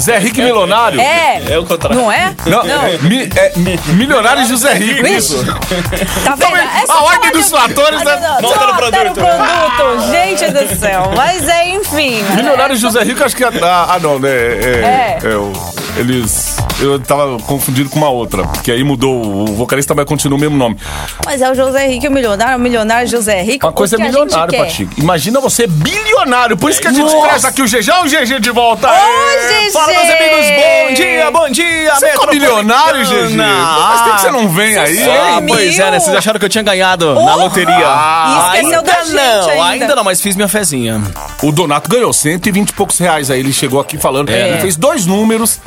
Zé 0.00 0.18
Rico 0.18 0.38
milionário? 0.38 1.00
É, 1.00 1.42
É 1.50 1.58
o 1.58 1.64
contrário. 1.64 1.98
não 2.00 2.10
é? 2.10 2.34
Não, 2.46 2.62
mi- 3.08 3.28
é, 3.36 3.52
mi- 3.56 3.78
milionário 3.94 4.42
e 4.42 4.46
José 4.46 4.72
Rico, 4.74 5.06
isso. 5.06 5.44
Tá 5.44 6.34
vendo? 6.34 6.38
Também, 6.38 6.66
Essa 6.82 6.92
a 6.94 6.96
é 6.96 7.02
ordem 7.02 7.32
dos 7.32 7.50
fatores, 7.50 8.02
né? 8.02 8.16
Não, 8.20 8.34
não, 8.34 8.40
Volta 8.40 8.46
no 8.48 8.48
só 8.48 8.66
tá 8.72 8.76
produto. 8.76 9.14
produto, 9.14 10.10
gente 10.10 10.50
do 10.50 10.76
céu. 10.80 11.12
Mas 11.14 11.48
é, 11.48 11.68
enfim. 11.68 12.22
Milionário 12.34 12.74
e 12.74 12.78
José 12.78 13.02
Rico, 13.04 13.22
acho 13.22 13.36
que 13.36 13.44
é. 13.44 13.48
Ah, 13.62 13.86
ah, 13.90 13.98
não, 14.00 14.18
né? 14.18 14.28
É. 14.30 15.18
É. 15.22 15.28
é 15.28 15.36
o- 15.36 15.52
eles. 15.98 16.55
Eu 16.78 16.98
tava 17.00 17.38
confundido 17.40 17.88
com 17.88 17.96
uma 17.98 18.10
outra. 18.10 18.46
Que 18.62 18.70
aí 18.70 18.84
mudou. 18.84 19.44
O 19.48 19.54
vocalista 19.54 19.94
mas 19.94 20.04
continua 20.04 20.36
o 20.36 20.40
mesmo 20.40 20.56
nome. 20.58 20.76
Mas 21.24 21.40
é 21.40 21.50
o 21.50 21.54
José 21.54 21.86
Rico 21.88 22.04
e 22.04 22.08
o 22.08 22.12
Milionário, 22.12 22.58
o 22.58 22.60
Milionário 22.60 23.08
José 23.08 23.40
Rico. 23.42 23.66
Uma 23.66 23.72
coisa 23.72 23.96
é 23.96 23.98
milionário. 23.98 24.58
Paty. 24.58 24.86
Imagina 24.98 25.40
você 25.40 25.66
bilionário. 25.66 26.54
Por 26.56 26.70
isso 26.70 26.80
que 26.80 26.86
a 26.88 26.90
gente 26.92 27.00
Nossa. 27.10 27.26
traz 27.28 27.44
aqui 27.46 27.62
o 27.62 27.64
GG. 27.64 27.90
Olha 27.90 28.02
o 28.04 28.08
GG 28.08 28.40
de 28.40 28.50
volta. 28.50 28.88
Ô, 28.88 29.72
Fala, 29.72 29.86
meus 29.92 30.02
GG! 30.06 30.12
amigos, 30.12 30.46
bom 30.56 30.94
dia, 30.94 31.30
bom 31.30 31.48
dia, 31.50 31.94
Você 31.94 32.10
ficou 32.10 32.28
milionário, 32.28 33.04
GG? 33.06 33.36
Faz 33.38 34.00
tempo 34.02 34.16
que 34.16 34.20
você 34.22 34.30
não 34.30 34.48
vem 34.50 34.76
aí, 34.76 35.02
Ah, 35.08 35.40
pois 35.48 35.78
é, 35.78 35.90
né? 35.90 35.98
Vocês 35.98 36.14
acharam 36.14 36.38
que 36.38 36.44
eu 36.44 36.50
tinha 36.50 36.62
ganhado 36.62 37.14
na 37.14 37.20
Porra! 37.20 37.34
loteria. 37.36 37.74
Ah, 37.86 38.52
E 38.54 38.58
esqueceu 38.58 38.78
ainda 38.80 38.82
da 38.92 39.02
gente 39.02 39.14
não, 39.14 39.50
ainda. 39.62 39.84
ainda 39.84 39.96
não, 39.96 40.04
mas 40.04 40.20
fiz 40.20 40.36
minha 40.36 40.48
fezinha. 40.48 41.00
O 41.42 41.50
Donato 41.50 41.88
ganhou 41.88 42.12
120 42.12 42.68
e 42.68 42.72
poucos 42.74 42.98
reais. 42.98 43.30
Aí 43.30 43.40
ele 43.40 43.52
chegou 43.52 43.80
aqui 43.80 43.96
falando. 43.96 44.28
É. 44.30 44.50
Ele 44.50 44.58
fez 44.60 44.76
dois 44.76 45.06
números. 45.06 45.58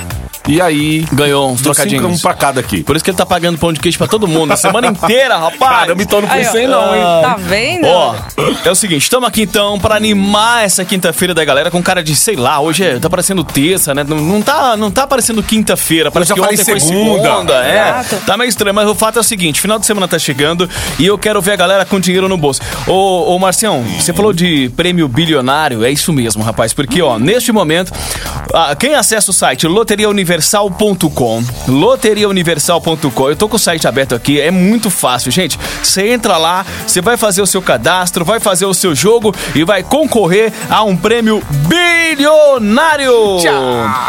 E 0.50 0.60
aí. 0.62 1.06
Ganhou 1.14 1.52
uns 1.52 1.62
deu 1.62 1.74
cinco, 1.74 1.88
trocadinhos. 1.88 2.20
Um 2.20 2.22
pra 2.22 2.34
cada 2.34 2.60
aqui. 2.60 2.84
Por 2.84 2.96
isso 2.96 3.06
que 3.06 3.12
ele 3.12 3.18
tá 3.18 3.26
pagando 3.26 3.58
pão 3.58 3.72
de 3.72 3.80
queijo 3.80 3.98
pra 3.98 4.08
todo 4.08 4.28
mundo 4.28 4.52
a 4.52 4.58
semana 4.58 4.88
inteira, 4.90 5.38
rapaz. 5.38 5.80
Caramba, 5.82 6.02
então 6.04 6.22
não 6.22 6.30
Aí, 6.32 6.42
ó. 6.42 6.44
pensei 6.46 6.68
não, 6.68 6.96
hein? 6.96 7.02
Tá 7.22 7.36
vendo? 7.40 7.88
Ó, 7.88 8.16
é 8.66 8.72
o 8.72 8.76
seguinte, 8.76 9.04
estamos 9.04 9.28
aqui 9.28 9.44
então 9.44 9.80
pra 9.80 9.96
animar 9.96 10.66
essa 10.66 10.84
quinta-feira 10.84 11.34
da 11.34 11.46
galera 11.46 11.70
com 11.70 11.82
cara 11.84 12.04
de, 12.04 12.16
sei 12.16 12.36
lá, 12.36 12.60
hoje 12.60 12.84
é- 12.84 13.00
tá 13.00 13.10
parecendo 13.10 13.44
terça, 13.44 13.94
né? 13.94 14.04
Não, 14.04 14.18
não 14.18 14.42
tá, 14.42 14.76
não 14.76 14.90
tá 14.92 15.06
parecendo 15.06 15.42
quinta-feira, 15.44 16.10
parece 16.12 16.30
já 16.30 16.36
que 16.36 16.42
ontem 16.42 16.58
foi 16.58 16.80
segunda. 16.80 17.22
segunda, 17.30 17.66
é. 17.66 18.00
Exato. 18.02 18.26
Tá 18.26 18.36
meio 18.38 18.50
estranho, 18.50 18.74
mas 18.74 18.88
o 18.90 18.96
fato 18.96 19.18
é 19.18 19.20
o 19.22 19.24
seguinte, 19.24 19.62
final 19.62 19.78
de 19.78 19.86
semana 19.86 20.08
tá 20.08 20.18
chegando 20.18 20.68
e 20.98 21.06
eu 21.06 21.18
quero 21.18 21.42
ver 21.42 21.52
a 21.52 21.56
galera 21.56 21.86
com 21.86 22.00
dinheiro 22.00 22.28
no 22.28 22.38
bolso. 22.38 22.62
Ô, 22.88 23.36
ô 23.36 23.40
Marcião, 23.40 23.84
você 24.00 24.12
falou 24.14 24.34
de 24.34 24.70
prêmio 24.76 25.08
bilionário, 25.08 25.84
é 25.86 25.92
isso 25.92 26.12
mesmo, 26.12 26.44
rapaz, 26.44 26.74
porque 26.74 27.02
ó, 27.02 27.20
neste 27.20 27.52
momento, 27.52 27.92
ah, 28.54 28.76
quem 28.76 28.96
acessa 28.96 29.30
o 29.32 29.34
site 29.34 29.68
loteriauniversal.com. 30.40 31.44
Loteriauniversal.com. 31.68 33.30
Eu 33.30 33.36
tô 33.36 33.50
com 33.50 33.56
o 33.58 33.60
site 33.60 33.88
aberto 33.88 34.16
aqui, 34.16 34.40
é 34.40 34.50
muito 34.50 34.90
fácil, 34.90 35.32
gente. 35.32 35.60
Você 35.84 36.10
entra 36.10 36.38
lá, 36.38 36.66
você 36.86 37.02
vai 37.02 37.18
fazer 37.18 37.42
o 37.42 37.46
seu 37.46 37.62
cadastro, 37.62 38.26
vai 38.26 38.40
fazer 38.40 38.66
o 38.66 38.74
seu 38.74 38.96
jogo 38.96 39.34
e 39.54 39.64
vai 39.64 39.84
concorrer 39.84 40.52
a 40.70 40.84
um 40.84 40.96
prêmio 40.96 41.44
bilionário. 41.68 43.40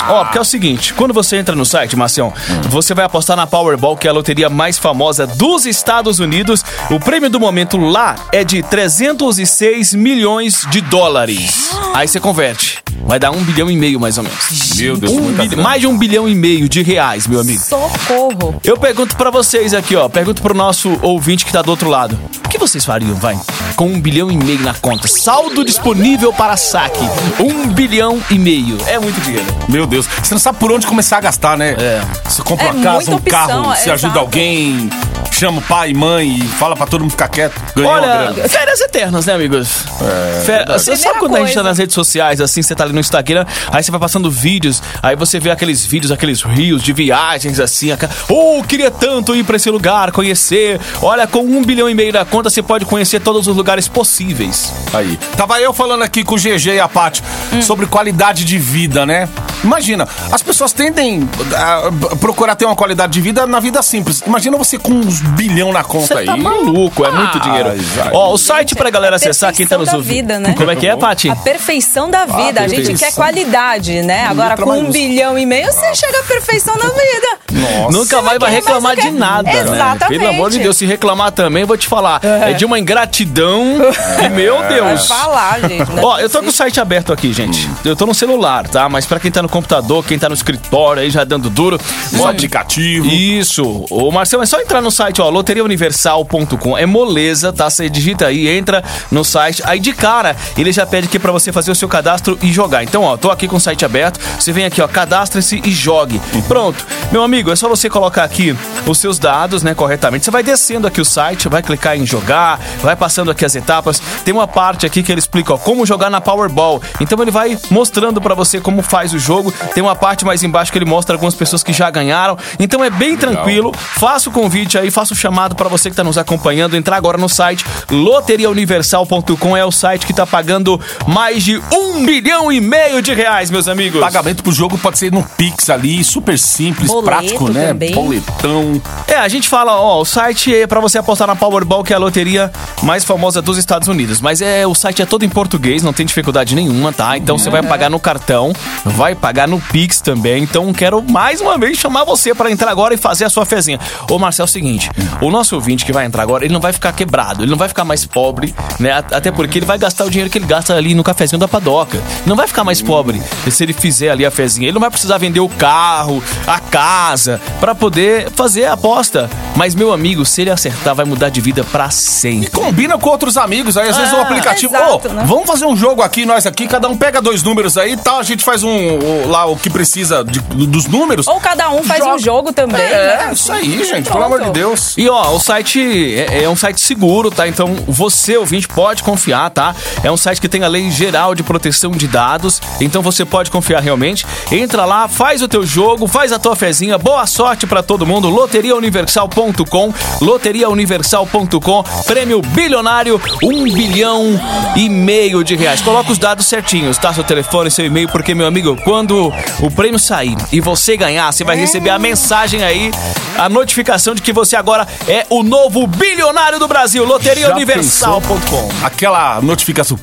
Ó, 0.09 0.25
porque 0.25 0.39
é 0.39 0.41
o 0.41 0.45
seguinte, 0.45 0.95
quando 0.95 1.13
você 1.13 1.37
entra 1.37 1.55
no 1.55 1.67
site, 1.67 1.97
Marcião, 1.97 2.33
você 2.69 2.95
vai 2.95 3.05
apostar 3.05 3.37
na 3.37 3.47
Powerball, 3.47 3.97
que 3.97 4.07
é 4.07 4.11
a 4.11 4.15
loteria 4.15 4.49
mais 4.49 4.79
famosa 4.79 5.27
dos 5.27 5.67
Estados 5.67 6.19
Unidos. 6.19 6.65
O 6.91 7.01
prêmio 7.01 7.29
do 7.29 7.41
momento 7.41 7.77
lá 7.77 8.17
é 8.33 8.45
de 8.45 8.63
306 8.63 9.95
milhões 9.95 10.67
de 10.71 10.81
dólares. 10.81 11.71
Aí 11.95 12.07
você 12.07 12.21
converte. 12.21 12.83
Vai 13.04 13.19
dar 13.19 13.30
um 13.30 13.42
bilhão 13.42 13.71
e 13.71 13.76
meio, 13.76 13.99
mais 13.99 14.19
ou 14.19 14.25
menos. 14.25 14.76
Meu 14.76 14.97
Deus, 14.97 15.12
Um 15.12 15.33
bilhão- 15.33 15.49
grana. 15.49 15.62
mais 15.62 15.80
de 15.80 15.87
um 15.87 15.99
bilhão 15.99 16.28
e 16.28 16.35
meio 16.35 16.69
de 16.69 16.83
reais, 16.83 17.26
meu 17.26 17.40
amigo. 17.40 17.61
Socorro. 17.61 18.61
Eu 18.62 18.76
pergunto 18.76 19.16
pra 19.16 19.30
vocês 19.30 19.75
aqui, 19.75 19.97
ó. 19.97 20.09
Pergunto 20.09 20.40
pro 20.42 20.54
nosso 20.54 20.99
ouvinte 21.02 21.45
que 21.45 21.52
tá 21.52 21.62
do 21.62 21.71
outro 21.71 21.88
lado. 21.88 22.19
O 22.45 22.49
que 22.49 22.59
vocês 22.59 22.85
fariam, 22.85 23.14
vai? 23.14 23.38
Com 23.76 23.87
um 23.87 24.00
bilhão 24.00 24.30
e 24.30 24.37
meio 24.37 24.61
na 24.61 24.75
conta. 24.75 25.09
Saldo 25.09 25.64
disponível 25.64 26.33
para 26.33 26.57
saque. 26.57 27.00
Um 27.38 27.69
bilhão 27.69 28.21
e 28.30 28.38
meio. 28.38 28.76
É 28.87 28.99
muito 28.99 29.21
dinheiro. 29.21 29.47
Meu 29.69 29.87
Deus. 29.87 30.07
Você 30.23 30.35
não 30.35 30.40
sabe 30.40 30.59
por 30.59 30.71
onde 30.73 30.87
começar 30.87 31.19
a 31.19 31.21
gastar, 31.21 31.57
né? 31.57 31.71
É. 31.78 32.00
Você 32.25 32.42
compra 32.42 32.66
É 32.66 32.71
uma 32.73 32.83
casa, 32.83 33.11
um 33.11 33.14
opção, 33.14 33.30
carro, 33.30 33.64
você 33.76 33.90
é, 33.90 33.92
ajuda 33.92 34.07
exato. 34.12 34.19
alguém, 34.19 34.90
chama 35.37 35.59
o 35.59 35.63
pai 35.63 35.91
e 35.91 35.95
mãe 35.95 36.37
e 36.39 36.43
fala 36.47 36.77
pra 36.77 36.87
todo 36.87 37.01
mundo 37.03 37.11
ficar 37.11 37.29
quieto. 37.29 37.61
Ganhou 37.75 37.93
Olha, 37.93 38.07
grana. 38.33 38.49
férias 38.49 38.81
eternas, 38.81 39.27
né, 39.27 39.35
amigos? 39.35 39.85
É, 40.03 40.73
Você 40.79 40.97
sabe 40.97 41.19
quando 41.19 41.37
a 41.37 41.39
gente 41.41 41.49
tá 41.49 41.55
coisa. 41.55 41.63
nas 41.63 41.79
redes 41.79 41.95
sociais, 41.95 42.41
assim, 42.41 42.63
você 42.63 42.75
tá 42.75 42.85
ali 42.85 42.93
no 42.93 43.01
Instagram, 43.01 43.45
aí 43.71 43.83
você 43.83 43.91
vai 43.91 44.01
passando 44.01 44.31
vídeos, 44.31 44.83
aí 45.03 45.17
você 45.17 45.39
vê 45.39 45.51
aqueles 45.51 45.85
vídeos, 45.85 46.11
aqueles 46.13 46.43
rios 46.43 46.83
de 46.83 46.93
viagens, 46.93 47.59
assim, 47.61 47.91
aquela, 47.93 48.13
oh, 48.29 48.63
queria 48.63 48.91
tanto 48.91 49.35
ir 49.35 49.45
pra 49.45 49.57
esse 49.57 49.71
lugar, 49.71 50.13
conhecer. 50.13 50.81
Olha, 51.03 51.27
com 51.27 51.41
um 51.41 51.63
bilhão 51.65 51.89
e 51.89 51.95
meio 51.95 52.13
na 52.13 52.25
conta, 52.25 52.51
você 52.51 52.63
pode 52.63 52.85
conhecer 52.85 53.21
todos 53.21 53.47
os 53.47 53.57
lugares 53.57 53.89
possíveis. 53.89 54.73
Aí. 54.93 55.19
Tava 55.37 55.61
eu 55.61 55.73
falando 55.73 56.03
aqui 56.03 56.23
com 56.25 56.35
o 56.35 56.39
GG 56.39 56.75
e 56.75 56.81
a 56.81 56.89
Paty 56.89 57.23
Hum. 57.53 57.63
sobre 57.63 57.87
qualidade 57.87 58.45
de 58.45 58.59
vida, 58.59 59.05
né? 59.05 59.29
Imagina, 59.65 60.07
as 60.31 60.43
pessoas 60.43 60.73
tendem 60.73 61.29
a 61.55 62.17
procurar 62.17 62.55
ter 62.55 62.65
uma 62.65 62.77
qualidade 62.77 63.13
de 63.13 63.21
vida 63.21 63.47
na 63.47 63.59
vida 63.61 63.83
simples. 63.83 64.23
Imagina 64.27 64.57
você 64.57 64.79
com 64.79 64.93
uns 64.93 65.20
bilhão 65.21 65.73
na 65.73 65.83
conta 65.85 66.07
Você 66.07 66.15
aí. 66.15 66.27
tá 66.27 66.37
maluco, 66.37 67.05
é 67.05 67.11
muito 67.11 67.39
Ah, 67.39 67.41
dinheiro. 67.41 67.71
Ó, 68.12 68.33
o 68.33 68.39
site 68.39 68.75
pra 68.75 68.91
galera 68.91 69.17
acessar, 69.17 69.53
quem 69.55 69.67
tá 69.67 69.77
nos 69.79 69.89
perfeição 69.89 69.93
da 69.93 69.97
ouvindo. 69.99 70.27
vida, 70.27 70.39
né? 70.41 70.55
Como 70.57 70.71
é 70.71 70.77
que 70.77 70.87
é, 70.87 70.97
Paty? 70.97 71.31
A 71.31 71.37
perfeição 71.37 72.11
da 72.11 72.25
vida. 72.27 72.61
a 72.62 72.69
gente 72.69 72.77
perfeição. 72.87 73.09
quer 73.09 73.15
qualidade, 73.15 74.03
né? 74.03 74.27
Agora, 74.27 74.57
com 74.57 74.71
um 74.79 74.91
bilhão 74.91 75.39
e 75.39 75.47
meio, 75.47 75.67
você 75.73 75.95
chega 75.95 76.19
à 76.21 76.23
perfeição 76.25 76.75
da 76.77 76.85
vida. 76.89 77.39
Nossa. 77.53 77.99
Nunca 77.99 78.23
mais 78.23 78.39
vai 78.39 78.50
reclamar 78.53 78.95
de 78.97 79.03
quer. 79.03 79.12
nada, 79.12 79.43
né? 79.50 79.61
Exatamente. 79.61 80.19
Pelo 80.19 80.31
amor 80.31 80.50
de 80.50 80.59
Deus, 80.59 80.77
se 80.77 80.87
reclamar 80.87 81.33
também, 81.33 81.62
eu 81.62 81.67
vou 81.67 81.77
te 81.77 81.87
falar. 81.87 82.21
É, 82.25 82.53
de 82.53 82.65
uma 82.65 82.79
ingratidão. 82.79 83.79
E 84.25 84.29
meu 84.29 84.59
Vai 84.59 84.69
Deus. 84.75 85.07
falar, 85.07 85.61
gente. 85.61 85.91
né? 85.91 86.03
Ó, 86.03 86.19
eu 86.19 86.29
tô 86.29 86.41
com 86.41 86.49
o 86.49 86.53
site 86.53 86.81
aberto 86.81 87.12
aqui, 87.12 87.33
gente. 87.33 87.69
Eu 87.85 87.97
tô 87.97 88.07
no 88.07 88.15
celular, 88.15 88.69
tá? 88.69 88.89
Mas 88.89 89.07
pra 89.07 89.19
quem 89.19 89.31
tá 89.31 89.43
no 89.43 89.49
computador, 89.49 90.05
quem 90.05 90.19
tá 90.19 90.29
no 90.29 90.35
escritório 90.35 91.03
aí 91.03 91.11
já 91.11 91.25
dando 91.25 91.50
duro. 91.50 91.79
Ó, 92.19 92.29
aplicativo. 92.29 93.07
Isso. 93.07 93.85
Ô, 93.91 94.11
Marcelo, 94.11 94.43
é 94.43 94.47
só 94.47 94.61
entrar 94.61 94.81
no 94.81 94.91
site, 94.91 95.10
ó, 95.19 95.31
loteriauniversal.com. 95.31 96.76
É 96.76 96.85
moleza, 96.85 97.52
tá? 97.52 97.71
Você 97.71 97.88
digita 97.88 98.26
aí, 98.26 98.49
entra 98.49 98.85
no 99.11 99.25
site. 99.25 99.62
Aí 99.64 99.81
de 99.81 99.93
cara, 99.93 100.37
ele 100.59 100.73
já 100.73 100.85
pede 100.85 101.07
aqui 101.07 101.19
pra 101.19 101.33
você 101.33 101.50
fazer 101.50 101.71
o 101.71 101.75
seu 101.75 101.88
cadastro 101.88 102.38
e 102.43 102.52
jogar. 102.52 102.85
Então, 102.85 103.02
ó, 103.02 103.17
tô 103.17 103.31
aqui 103.31 103.49
com 103.49 103.57
o 103.57 103.61
site 103.61 103.85
aberto. 103.85 104.21
Você 104.38 104.52
vem 104.52 104.67
aqui, 104.67 104.83
ó, 104.83 104.88
cadastre-se 104.88 105.62
e 105.64 105.71
jogue. 105.71 106.21
Pronto. 106.47 106.87
Meu 107.11 107.23
amigo, 107.23 107.50
é 107.50 107.57
só 107.57 107.69
você 107.69 107.88
colocar 107.88 108.25
aqui 108.25 108.55
os 108.87 108.99
seus 108.99 109.19
dados, 109.19 109.62
né, 109.62 109.75
corretamente. 109.75 110.25
Você 110.25 110.31
vai 110.31 110.43
descendo 110.43 110.87
aqui 110.87 111.00
o 111.00 111.05
site, 111.05 111.49
vai 111.49 111.62
clicar 111.62 111.97
em 111.97 112.07
jogar, 112.07 112.61
vai 112.83 112.95
passando 112.97 113.31
aqui 113.31 113.45
as 113.45 113.55
etapas. 113.55 114.00
Tem 114.25 114.35
uma 114.35 114.47
parte 114.47 114.85
aqui 114.87 115.02
que 115.02 115.11
ele 115.11 115.19
explica, 115.19 115.55
ó, 115.55 115.59
como 115.59 115.87
jogar 115.87 116.11
na 116.11 116.21
Powerball. 116.21 116.83
Então 117.00 117.21
ele 117.23 117.31
vai 117.31 117.59
mostrando 117.71 118.21
pra 118.21 118.35
você 118.35 118.61
como 118.61 118.83
faz 118.83 119.12
o 119.12 119.19
jogo. 119.19 119.52
Tem 119.75 119.83
uma 119.83 119.97
parte 119.97 120.25
mais 120.25 120.43
embaixo 120.43 120.73
que 120.73 120.79
ele 120.79 120.85
mostra 120.85 121.14
algumas 121.14 121.35
pessoas 121.35 121.62
que 121.62 121.73
já 121.73 121.90
ganharam. 121.90 122.37
Então 122.59 122.85
é 122.85 122.90
bem 122.90 123.17
tranquilo. 123.17 123.73
Faça 123.75 124.29
o 124.29 124.33
convite 124.33 124.79
aí, 124.79 124.90
faça 125.00 125.14
o 125.14 125.16
chamado 125.16 125.54
pra 125.54 125.66
você 125.66 125.88
que 125.88 125.97
tá 125.97 126.04
nos 126.04 126.19
acompanhando. 126.19 126.76
Entrar 126.76 126.97
agora 126.97 127.16
no 127.16 127.28
site 127.28 127.64
loteriauniversal.com 127.90 129.57
é 129.57 129.64
o 129.64 129.73
site 129.73 130.07
que 130.07 130.12
tá 130.12 130.26
pagando 130.26 130.78
mais 131.07 131.42
de 131.42 131.59
um 131.73 132.04
bilhão 132.04 132.52
e 132.52 132.61
meio 132.61 133.00
de 133.00 133.14
reais, 133.14 133.50
meus 133.50 133.66
amigos. 133.66 133.99
Pagamento 133.99 134.42
pro 134.42 134.52
jogo 134.52 134.76
pode 134.76 134.99
ser 134.99 135.11
no 135.11 135.23
Pix 135.23 135.71
ali, 135.71 136.04
super 136.04 136.38
simples, 136.38 136.88
Boleto 136.88 137.07
prático, 137.07 137.49
né? 137.50 137.69
também. 137.69 137.92
Boletão. 137.92 138.83
É, 139.07 139.14
a 139.14 139.28
gente 139.28 139.49
fala, 139.49 139.80
ó, 139.80 140.02
o 140.02 140.04
site 140.04 140.54
é 140.54 140.66
pra 140.66 140.80
você 140.80 140.99
apostar 140.99 141.26
na 141.26 141.35
Powerball, 141.35 141.83
que 141.83 141.95
é 141.95 141.97
a 141.97 141.99
loteria 141.99 142.52
mais 142.83 143.02
famosa 143.02 143.40
dos 143.40 143.57
Estados 143.57 143.88
Unidos. 143.88 144.21
Mas 144.21 144.42
é, 144.42 144.66
o 144.66 144.75
site 144.75 145.00
é 145.00 145.07
todo 145.07 145.25
em 145.25 145.30
português, 145.30 145.82
não 145.82 145.95
tem 145.95 146.04
dificuldade 146.04 146.54
nenhuma, 146.54 146.93
tá? 146.93 147.17
Então 147.17 147.39
você 147.39 147.49
vai 147.49 147.63
pagar 147.63 147.89
no 147.89 147.99
cartão, 147.99 148.52
vai 148.84 149.15
pagar 149.15 149.49
no 149.49 149.58
Pix 149.60 150.02
também. 150.02 150.43
Então 150.43 150.71
quero 150.75 151.02
mais 151.02 151.41
uma 151.41 151.56
vez 151.56 151.78
chamar 151.78 152.04
você 152.04 152.34
pra 152.34 152.50
entrar 152.50 152.71
agora 152.71 152.93
e 152.93 152.99
fazer 152.99 153.25
a 153.25 153.30
sua 153.30 153.47
fezinha. 153.47 153.80
Ô, 154.10 154.19
Marcel, 154.19 154.45
é 154.45 154.45
o 154.45 154.49
seguinte, 154.49 154.90
o 155.21 155.31
nosso 155.31 155.55
ouvinte 155.55 155.85
que 155.85 155.93
vai 155.93 156.05
entrar 156.07 156.23
agora, 156.23 156.45
ele 156.45 156.53
não 156.53 156.61
vai 156.61 156.73
ficar 156.73 156.93
quebrado, 156.93 157.43
ele 157.43 157.50
não 157.50 157.59
vai 157.59 157.69
ficar 157.69 157.85
mais 157.85 158.05
pobre, 158.05 158.55
né? 158.79 158.93
Até 158.93 159.31
porque 159.31 159.59
ele 159.59 159.67
vai 159.67 159.79
gastar 159.79 160.05
o 160.05 160.11
dinheiro 160.11 160.31
que 160.31 160.39
ele 160.39 160.47
gasta 160.47 160.75
ali 160.75 160.95
no 160.95 161.03
cafezinho 161.05 161.39
da 161.39 161.47
padoca. 161.49 162.00
Não 162.26 162.37
vai 162.37 162.47
ficar 162.47 162.65
mais 162.65 162.81
pobre 162.83 163.21
se 163.50 163.63
ele 163.63 163.73
fizer 163.73 164.11
ali 164.11 164.25
a 164.25 164.31
fezinha. 164.31 164.67
Ele 164.67 164.73
não 164.75 164.81
vai 164.81 164.91
precisar 164.91 165.19
vender 165.19 165.41
o 165.41 165.49
carro, 165.49 166.23
a 166.47 166.59
casa, 166.61 167.41
pra 167.61 167.75
poder 167.75 168.31
fazer 168.31 168.65
a 168.67 168.73
aposta. 168.75 169.29
Mas, 169.57 169.75
meu 169.75 169.93
amigo, 169.93 170.25
se 170.25 170.41
ele 170.43 170.50
acertar, 170.50 170.95
vai 170.95 171.05
mudar 171.05 171.29
de 171.29 171.41
vida 171.41 171.63
pra 171.65 171.91
sempre. 171.91 172.50
Combina 172.50 172.97
com 172.99 173.11
outros 173.11 173.37
amigos 173.37 173.76
aí, 173.76 173.89
às 173.89 173.97
vezes 173.97 174.13
o 174.13 174.17
Ah, 174.17 174.23
aplicativo. 174.23 174.75
exato, 174.75 175.09
Ô, 175.09 175.13
né? 175.13 175.25
vamos 175.26 175.47
fazer 175.47 175.67
um 175.67 175.76
jogo 175.76 176.03
aqui, 176.03 176.25
nós 176.25 176.47
aqui, 176.47 176.67
cada 176.67 176.89
um 176.89 176.97
pega 176.97 177.21
dois 177.21 177.43
números 177.43 177.76
aí 177.76 177.93
e 177.93 177.97
tal, 177.97 178.19
a 178.21 178.23
gente 178.23 178.45
faz 178.45 178.63
um 178.63 178.71
o- 178.99 179.29
lá 179.29 179.45
o 179.47 179.57
que 179.57 179.69
precisa 179.69 180.25
de- 180.25 180.39
dos 180.67 180.87
números. 180.87 181.26
Ou 181.26 181.41
cada 181.41 181.71
um 181.71 181.83
faz 181.83 182.00
Joga. 182.00 182.15
um 182.15 182.19
jogo 182.19 182.53
também, 182.53 182.81
É, 182.81 183.26
né? 183.26 183.31
isso 183.33 183.53
aí, 183.53 183.85
gente, 183.85 184.05
Pronto. 184.05 184.13
pelo 184.13 184.25
amor 184.25 184.43
de 184.45 184.50
Deus. 184.50 184.79
E 184.97 185.08
ó, 185.08 185.34
o 185.34 185.38
site 185.38 185.80
é, 186.14 186.45
é 186.45 186.49
um 186.49 186.56
site 186.56 186.80
seguro, 186.80 187.30
tá? 187.30 187.47
Então 187.49 187.76
você, 187.86 188.36
ouvinte, 188.36 188.69
pode 188.69 189.02
confiar, 189.02 189.50
tá? 189.50 189.75
É 190.02 190.10
um 190.10 190.16
site 190.16 190.40
que 190.40 190.49
tem 190.49 190.62
a 190.62 190.69
lei 190.69 190.90
geral 190.90 191.34
de 191.34 191.43
proteção 191.43 191.90
de 191.93 192.06
dados, 192.06 192.60
então 192.80 193.02
você 193.02 193.25
pode 193.25 193.50
confiar 193.50 193.80
realmente. 193.80 194.26
Entra 194.50 194.84
lá, 194.84 195.08
faz 195.08 195.43
o 195.43 195.49
teu 195.49 195.64
jogo, 195.64 196.06
faz 196.06 196.32
a 196.32 196.38
tua 196.38 196.56
fezinha. 196.56 196.99
Boa 196.99 197.26
sorte 197.26 197.66
pra 197.66 197.82
todo 197.82 198.06
mundo. 198.06 198.28
Loteriauniversal.com, 198.28 199.95
loteriauniversal.com, 200.21 201.84
prêmio 202.06 202.43
bilionário, 202.43 203.21
um 203.43 203.64
bilhão 203.64 204.40
e 204.76 204.88
meio 204.88 205.43
de 205.45 205.56
reais. 205.56 205.80
Coloca 205.80 206.12
os 206.12 206.19
dados 206.19 206.47
certinhos, 206.47 206.99
tá? 206.99 207.12
Seu 207.12 207.25
telefone, 207.25 207.71
seu 207.71 207.84
e-mail, 207.84 208.08
porque, 208.08 208.34
meu 208.34 208.47
amigo, 208.47 208.76
quando 208.84 209.32
o 209.60 209.71
prêmio 209.71 209.99
sair 209.99 210.36
e 210.52 210.60
você 210.60 210.97
ganhar, 210.97 211.32
você 211.32 211.45
vai 211.45 211.56
receber 211.56 211.90
a 211.90 211.99
mensagem 211.99 212.62
aí, 212.62 212.90
a 213.38 213.49
notificação 213.49 214.14
de 214.14 214.23
que 214.23 214.32
você 214.32 214.56
agora 214.61 214.87
é 215.09 215.27
o 215.29 215.43
novo 215.43 215.87
bilionário 215.87 216.59
do 216.59 216.69
Brasil. 216.69 217.05
Loteriauniversal.com. 217.05 218.69
Aquela 218.85 219.41
notificação. 219.41 219.99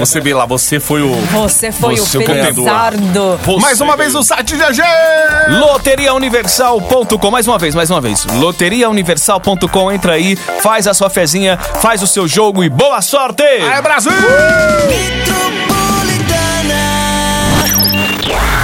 Você 0.00 0.20
vê 0.20 0.32
lá, 0.32 0.46
você 0.46 0.80
foi 0.80 1.02
o. 1.02 1.14
Você 1.32 1.70
foi 1.72 1.96
Você 1.96 2.16
é 2.16 2.20
o 2.20 2.22
o 2.22 2.26
ganhador. 2.26 2.54
Felizardo. 2.54 3.40
Mais 3.60 3.80
uma 3.80 3.96
vez 3.96 4.14
no 4.14 4.22
site 4.22 4.56
GG! 4.56 4.82
Loteriauniversal.com. 5.60 7.30
Mais 7.30 7.46
uma 7.46 7.58
vez, 7.58 7.74
mais 7.74 7.90
uma 7.90 8.00
vez. 8.00 8.24
Loteriauniversal.com. 8.24 9.92
Entra 9.92 10.14
aí, 10.14 10.36
faz 10.36 10.86
a 10.86 10.94
sua 10.94 11.10
fezinha, 11.10 11.58
faz 11.80 12.02
o 12.02 12.06
seu 12.06 12.26
jogo 12.28 12.62
e 12.64 12.68
boa 12.68 13.02
sorte! 13.02 13.42
É 13.42 13.82
Brasil! 13.82 14.12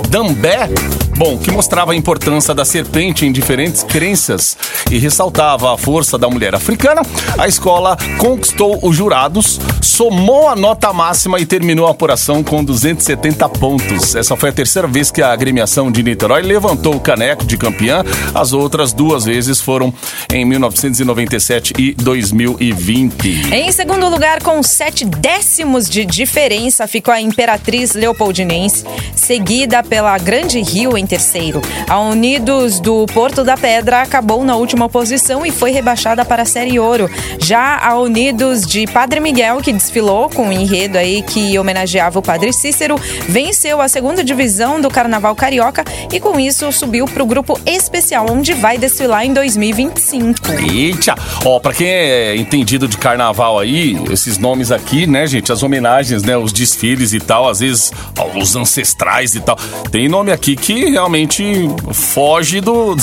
Dambé? 0.08 0.70
Bom, 1.16 1.38
que 1.38 1.50
mostrava 1.50 1.92
a 1.92 1.94
importância 1.96 2.52
da 2.52 2.64
serpente 2.64 3.24
em 3.24 3.30
diferentes 3.30 3.84
crenças 3.84 4.56
e 4.90 4.98
ressaltava 4.98 5.72
a 5.72 5.78
força 5.78 6.18
da 6.18 6.28
mulher 6.28 6.56
africana, 6.56 7.02
a 7.38 7.46
escola 7.46 7.96
conquistou 8.18 8.80
os 8.82 8.96
jurados, 8.96 9.60
somou 9.80 10.48
a 10.48 10.56
nota 10.56 10.92
máxima 10.92 11.38
e 11.38 11.46
terminou 11.46 11.86
a 11.86 11.92
apuração 11.92 12.42
com 12.42 12.64
270 12.64 13.48
pontos. 13.50 14.16
Essa 14.16 14.36
foi 14.36 14.48
a 14.48 14.52
terceira 14.52 14.88
vez 14.88 15.12
que 15.12 15.22
a 15.22 15.32
agremiação 15.32 15.90
de 15.90 16.02
Niterói 16.02 16.42
levantou 16.42 16.96
o 16.96 17.00
caneco 17.00 17.44
de 17.44 17.56
campeã. 17.56 18.04
As 18.34 18.52
outras 18.52 18.92
duas 18.92 19.24
vezes 19.24 19.60
foram 19.60 19.94
em 20.32 20.44
1997 20.44 21.74
e 21.78 21.92
2020. 21.94 23.54
Em 23.54 23.70
segundo 23.70 24.08
lugar, 24.08 24.42
com 24.42 24.60
sete 24.64 25.04
décimos 25.04 25.88
de 25.88 26.04
diferença, 26.04 26.88
ficou 26.88 27.14
a 27.14 27.20
Imperatriz 27.20 27.94
Leopoldinense, 27.94 28.84
seguida 29.14 29.80
pela 29.84 30.18
Grande 30.18 30.60
Rio 30.60 30.98
em 30.98 31.03
terceiro. 31.06 31.60
A 31.88 32.00
Unidos 32.00 32.80
do 32.80 33.06
Porto 33.06 33.44
da 33.44 33.56
Pedra 33.56 34.02
acabou 34.02 34.44
na 34.44 34.56
última 34.56 34.88
posição 34.88 35.44
e 35.44 35.50
foi 35.50 35.70
rebaixada 35.70 36.24
para 36.24 36.42
a 36.42 36.46
Série 36.46 36.78
Ouro. 36.78 37.10
Já 37.38 37.78
a 37.78 37.98
Unidos 37.98 38.66
de 38.66 38.86
Padre 38.86 39.20
Miguel, 39.20 39.58
que 39.58 39.72
desfilou 39.72 40.28
com 40.28 40.48
um 40.48 40.52
enredo 40.52 40.98
aí 40.98 41.22
que 41.22 41.58
homenageava 41.58 42.18
o 42.18 42.22
Padre 42.22 42.52
Cícero, 42.52 42.96
venceu 43.28 43.80
a 43.80 43.88
segunda 43.88 44.22
divisão 44.22 44.80
do 44.80 44.90
Carnaval 44.90 45.34
Carioca 45.34 45.84
e 46.12 46.20
com 46.20 46.38
isso 46.38 46.70
subiu 46.72 47.06
para 47.06 47.22
o 47.22 47.26
grupo 47.26 47.58
especial, 47.66 48.26
onde 48.30 48.52
vai 48.52 48.78
desfilar 48.78 49.24
em 49.24 49.32
2025. 49.32 50.52
Eita! 50.70 51.14
Ó, 51.44 51.58
pra 51.58 51.72
quem 51.72 51.88
é 51.88 52.36
entendido 52.36 52.88
de 52.88 52.96
carnaval 52.96 53.58
aí, 53.58 53.96
esses 54.10 54.38
nomes 54.38 54.70
aqui, 54.70 55.06
né, 55.06 55.26
gente? 55.26 55.52
As 55.52 55.62
homenagens, 55.62 56.22
né? 56.22 56.36
Os 56.36 56.52
desfiles 56.52 57.12
e 57.12 57.20
tal, 57.20 57.48
às 57.48 57.60
vezes 57.60 57.92
os 58.34 58.56
ancestrais 58.56 59.34
e 59.34 59.40
tal. 59.40 59.56
Tem 59.90 60.08
nome 60.08 60.32
aqui 60.32 60.56
que 60.56 60.93
realmente 60.94 61.68
foge 61.92 62.60
do. 62.60 62.94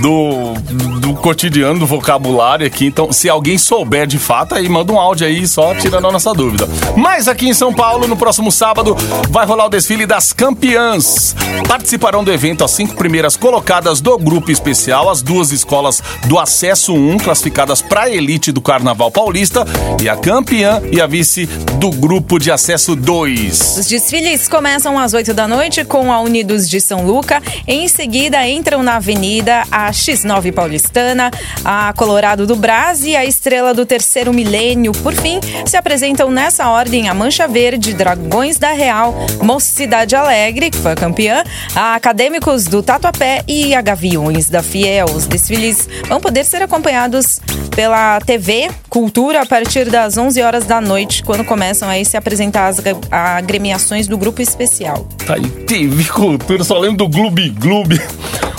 Do, 0.00 0.54
do 1.00 1.14
cotidiano, 1.14 1.78
do 1.78 1.86
vocabulário 1.86 2.66
aqui. 2.66 2.86
Então, 2.86 3.12
se 3.12 3.28
alguém 3.28 3.58
souber 3.58 4.06
de 4.06 4.18
fato, 4.18 4.54
aí 4.54 4.68
manda 4.68 4.92
um 4.92 4.98
áudio 4.98 5.26
aí 5.26 5.46
só 5.46 5.74
tirando 5.74 6.08
a 6.08 6.12
nossa 6.12 6.32
dúvida. 6.32 6.68
Mas 6.96 7.28
aqui 7.28 7.48
em 7.48 7.54
São 7.54 7.72
Paulo, 7.72 8.06
no 8.06 8.16
próximo 8.16 8.50
sábado, 8.50 8.96
vai 9.30 9.46
rolar 9.46 9.66
o 9.66 9.68
desfile 9.68 10.06
das 10.06 10.32
campeãs. 10.32 11.34
Participarão 11.68 12.24
do 12.24 12.32
evento 12.32 12.64
as 12.64 12.70
cinco 12.70 12.94
primeiras 12.94 13.36
colocadas 13.36 14.00
do 14.00 14.18
grupo 14.18 14.50
especial, 14.50 15.08
as 15.10 15.22
duas 15.22 15.52
escolas 15.52 16.02
do 16.26 16.38
Acesso 16.38 16.94
1, 16.94 17.18
classificadas 17.18 17.80
para 17.82 18.02
a 18.02 18.10
elite 18.10 18.52
do 18.52 18.60
Carnaval 18.60 19.10
Paulista, 19.10 19.64
e 20.02 20.08
a 20.08 20.16
campeã 20.16 20.82
e 20.90 21.00
a 21.00 21.06
vice 21.06 21.46
do 21.78 21.90
grupo 21.90 22.38
de 22.38 22.50
Acesso 22.50 22.94
2. 22.94 23.78
Os 23.78 23.86
desfiles 23.86 24.48
começam 24.48 24.98
às 24.98 25.14
8 25.14 25.34
da 25.34 25.48
noite 25.48 25.84
com 25.84 26.12
a 26.12 26.20
Unidos 26.20 26.68
de 26.68 26.80
São 26.80 27.04
Luca. 27.04 27.42
Em 27.66 27.88
seguida, 27.88 28.46
entram 28.48 28.82
na 28.82 28.96
avenida 28.96 29.62
a 29.70 29.81
X9 29.90 30.52
Paulistana, 30.52 31.30
a 31.64 31.92
Colorado 31.96 32.46
do 32.46 32.56
Brás 32.56 33.04
e 33.04 33.16
a 33.16 33.24
Estrela 33.24 33.74
do 33.74 33.84
Terceiro 33.86 34.32
Milênio. 34.32 34.92
Por 34.92 35.14
fim, 35.14 35.40
se 35.66 35.76
apresentam 35.76 36.30
nessa 36.30 36.68
ordem 36.68 37.08
a 37.08 37.14
Mancha 37.14 37.46
Verde, 37.48 37.94
Dragões 37.94 38.58
da 38.58 38.72
Real, 38.72 39.14
Mocidade 39.42 40.14
Alegre, 40.14 40.70
que 40.70 40.78
foi 40.78 40.92
a 40.92 40.96
campeã, 40.96 41.42
a 41.74 41.94
Acadêmicos 41.94 42.64
do 42.64 42.82
Tatuapé 42.82 43.42
e 43.48 43.74
a 43.74 43.80
Gaviões 43.80 44.48
da 44.48 44.62
Fiel. 44.62 45.06
Os 45.06 45.26
desfiles 45.26 45.88
vão 46.08 46.20
poder 46.20 46.44
ser 46.44 46.62
acompanhados 46.62 47.40
pela 47.74 48.20
TV 48.20 48.70
Cultura 48.88 49.42
a 49.42 49.46
partir 49.46 49.88
das 49.90 50.16
11 50.18 50.42
horas 50.42 50.64
da 50.66 50.80
noite, 50.80 51.22
quando 51.22 51.44
começam 51.44 51.88
aí 51.88 52.04
se 52.04 52.16
apresentar 52.16 52.66
as 52.68 52.78
ag- 52.78 52.96
agremiações 53.10 54.06
do 54.06 54.18
grupo 54.18 54.42
especial. 54.42 55.06
Tá 55.26 55.34
aí, 55.34 55.42
TV 55.66 56.04
Cultura, 56.04 56.62
só 56.64 56.78
lembro 56.78 56.98
do 56.98 57.08
Gloob 57.08 57.48
Gloob. 57.50 58.00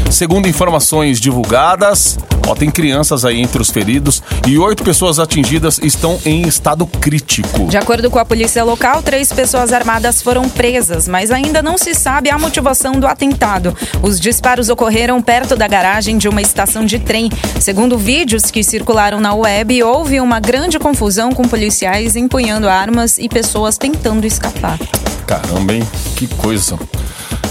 Segundo 0.09 0.47
informações 0.47 1.19
divulgadas, 1.19 2.17
ó, 2.47 2.55
tem 2.55 2.71
crianças 2.71 3.25
aí 3.25 3.41
entre 3.41 3.61
os 3.61 3.69
feridos 3.69 4.23
e 4.47 4.57
oito 4.57 4.83
pessoas 4.83 5.19
atingidas 5.19 5.79
estão 5.83 6.17
em 6.25 6.47
estado 6.47 6.87
crítico. 6.87 7.67
De 7.67 7.77
acordo 7.77 8.09
com 8.09 8.17
a 8.17 8.25
polícia 8.25 8.63
local, 8.63 9.03
três 9.03 9.31
pessoas 9.31 9.73
armadas 9.73 10.21
foram 10.21 10.47
presas, 10.47 11.07
mas 11.07 11.29
ainda 11.29 11.61
não 11.61 11.77
se 11.77 11.93
sabe 11.97 12.29
a 12.29 12.37
motivação 12.37 12.93
do 12.93 13.07
atentado. 13.07 13.75
Os 14.01 14.19
disparos 14.19 14.69
ocorreram 14.69 15.21
perto 15.21 15.55
da 15.55 15.67
garagem 15.67 16.17
de 16.17 16.29
uma 16.29 16.41
estação 16.41 16.85
de 16.85 16.99
trem. 16.99 17.29
Segundo 17.59 17.97
vídeos 17.97 18.51
que 18.51 18.63
circularam 18.63 19.19
na 19.19 19.33
web, 19.33 19.83
houve 19.83 20.21
uma 20.21 20.39
grande 20.39 20.79
confusão 20.79 21.31
com 21.33 21.47
policiais 21.47 22.15
empunhando 22.15 22.69
armas 22.69 23.17
e 23.17 23.27
pessoas 23.27 23.77
tentando 23.77 24.25
escapar. 24.25 24.77
Caramba, 25.25 25.73
hein? 25.73 25.87
Que 26.15 26.27
coisa. 26.27 26.77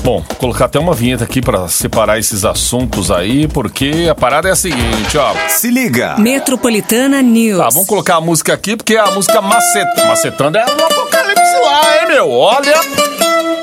Bom, 0.02 0.22
vou 0.28 0.36
colocar 0.36 0.66
até 0.66 0.78
uma 0.78 0.94
vinheta 0.94 1.24
aqui 1.24 1.42
pra 1.42 1.66
separar 1.66 2.16
esses 2.16 2.44
assuntos 2.44 3.10
aí, 3.10 3.48
porque 3.48 4.06
a 4.08 4.14
parada 4.14 4.48
é 4.48 4.52
a 4.52 4.56
seguinte, 4.56 5.18
ó. 5.18 5.34
Se 5.48 5.68
liga. 5.68 6.16
Metropolitana 6.16 7.20
News. 7.20 7.58
Tá, 7.58 7.68
vamos 7.70 7.88
colocar 7.88 8.14
a 8.16 8.20
música 8.20 8.54
aqui, 8.54 8.76
porque 8.76 8.96
a 8.96 9.10
música 9.10 9.42
macet... 9.42 10.06
macetando 10.06 10.58
é 10.58 10.64
do 10.64 10.84
apocalipse 10.84 11.56
lá, 11.60 11.96
hein, 11.96 12.08
meu? 12.08 12.30
Olha, 12.30 12.80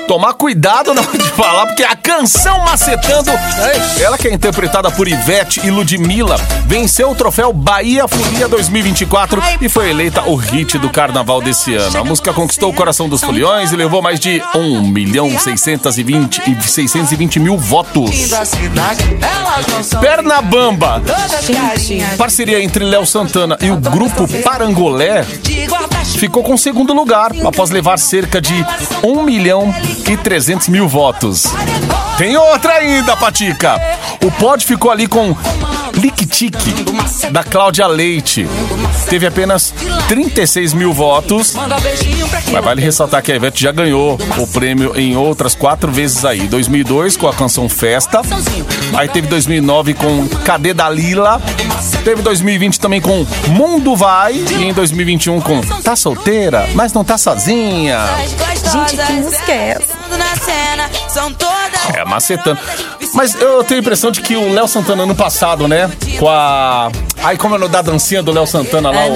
tomar 0.08 0.34
cuidado 0.34 0.94
na 0.94 1.02
hora 1.02 1.18
de 1.18 1.30
falar, 1.32 1.68
porque 1.68 1.84
a 1.84 1.96
canção 1.96 2.60
macetando, 2.60 3.32
ela 4.00 4.18
que 4.18 4.28
é 4.28 4.34
interpretada 4.34 4.92
por 4.92 5.08
Ivete 5.08 5.62
e 5.64 5.72
Ludmilla, 5.72 6.36
venceu 6.66 7.12
o 7.12 7.16
troféu 7.16 7.54
Bahia 7.54 8.08
Folia 8.08 8.48
2024 8.48 9.42
e 9.62 9.70
foi 9.70 9.90
eleita 9.90 10.24
o 10.24 10.36
hit 10.36 10.78
do 10.78 10.90
carnaval 10.90 11.42
desse 11.42 11.76
ano. 11.76 11.98
A 11.98 12.04
música 12.04 12.34
conquistou 12.34 12.72
o 12.72 12.74
coração 12.74 13.08
dos 13.08 13.24
foliões 13.24 13.72
e 13.72 13.76
levou 13.76 14.02
mais 14.02 14.20
de 14.20 14.42
1 14.56 14.88
milhão 14.88 15.30
620, 15.38 16.42
e 16.48 16.64
620 16.64 17.40
mil 17.40 17.58
votos. 17.58 18.30
Pernabamba, 20.00 21.02
parceria 22.18 22.64
entre 22.64 22.84
Léo 22.84 23.06
Santana 23.06 23.58
e 23.62 23.70
o 23.70 23.78
grupo 23.78 24.28
Parangolé, 24.44 25.24
ficou 26.18 26.44
com 26.44 26.58
segundo 26.58 26.94
lugar, 26.94 27.32
após 27.46 27.70
levar 27.70 27.98
cerca 27.98 28.42
de 28.42 28.54
1 29.04 29.24
milhão 29.24 29.74
e 30.10 30.18
300 30.18 30.68
mil 30.70 30.88
votos. 30.88 31.44
Tem 32.18 32.38
outra 32.38 32.74
ainda, 32.74 33.16
Patica. 33.18 33.80
O 34.24 34.32
pod 34.32 34.66
ficou 34.66 34.92
ali 34.92 35.08
com 35.08 35.36
Lick-Tic, 36.04 36.54
da 37.32 37.46
Cláudia 37.46 37.88
Leite. 37.88 38.46
Teve 39.10 39.26
apenas 39.26 39.74
36 40.10 40.74
mil 40.74 40.92
votos. 40.92 41.54
Mas 42.52 42.64
vale 42.64 42.82
ressaltar 42.82 43.24
que 43.24 43.32
a 43.32 43.36
Ivete 43.38 43.64
já 43.64 43.72
ganhou 43.72 44.20
o 44.38 44.46
prêmio 44.48 45.00
em 45.00 45.16
outras 45.16 45.56
quatro 45.56 45.90
vezes 45.90 46.26
aí. 46.26 46.46
2002 46.50 47.16
com 47.16 47.26
a 47.26 47.34
canção 47.34 47.70
Festa. 47.70 48.22
Aí 48.94 49.08
teve 49.08 49.28
2009 49.30 49.94
com 49.94 50.28
Cadê 50.44 50.74
Dalila. 50.74 51.42
Teve 52.04 52.22
2020 52.22 52.82
também 52.82 53.00
com 53.00 53.26
Mundo 53.48 53.96
Vai. 53.96 54.34
E 54.34 54.64
em 54.66 54.74
2021 54.74 55.40
com 55.40 55.62
Tá 55.62 55.96
Solteira, 55.96 56.68
mas 56.74 56.92
não 56.92 57.06
tá 57.06 57.18
sozinha. 57.18 58.00
Gente, 58.70 58.98
que 58.98 59.14
música 59.14 59.52
é 59.54 59.70
essa? 59.70 60.03
É, 61.96 62.06
macetando. 62.06 62.60
Mas 63.14 63.36
eu 63.36 63.64
tenho 63.64 63.80
a 63.80 63.82
impressão 63.82 64.12
de 64.12 64.22
que 64.22 64.36
o 64.36 64.52
Léo 64.54 64.68
Santana 64.68 65.04
ano 65.04 65.16
passado, 65.16 65.68
né? 65.68 65.90
Com 66.18 66.28
a. 66.30 66.92
Ai, 67.24 67.38
como 67.38 67.56
é 67.56 67.58
o 67.58 67.62
nome 67.62 67.72
da 67.72 67.82
dancinha 67.82 68.24
do 68.24 68.32
Léo 68.32 68.48
Santana 68.48 68.90
lá? 68.90 69.06
O... 69.06 69.14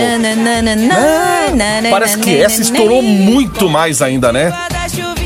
Parece 1.92 2.18
que 2.20 2.42
essa 2.42 2.62
estourou 2.62 3.02
muito 3.02 3.70
mais 3.70 4.02
ainda, 4.02 4.32
né? 4.32 4.54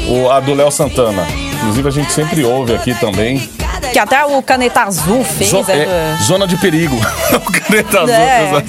O, 0.08 0.30
a 0.30 0.40
do 0.40 0.54
Léo 0.54 0.72
Santana. 0.72 1.26
Inclusive 1.56 1.88
a 1.88 1.92
gente 1.92 2.12
sempre 2.12 2.44
ouve 2.44 2.74
aqui 2.74 2.94
também. 2.96 3.50
Que 3.92 4.00
até 4.00 4.24
o 4.26 4.42
Caneta 4.42 4.84
Azul 4.84 5.24
fez. 5.24 5.50
Zo- 5.50 5.66
é, 5.68 5.74
é, 5.80 6.18
zona 6.24 6.48
de 6.48 6.56
perigo. 6.58 6.96
o 7.36 7.52
caneta 7.52 8.00
azul. 8.02 8.14
É. 8.16 8.64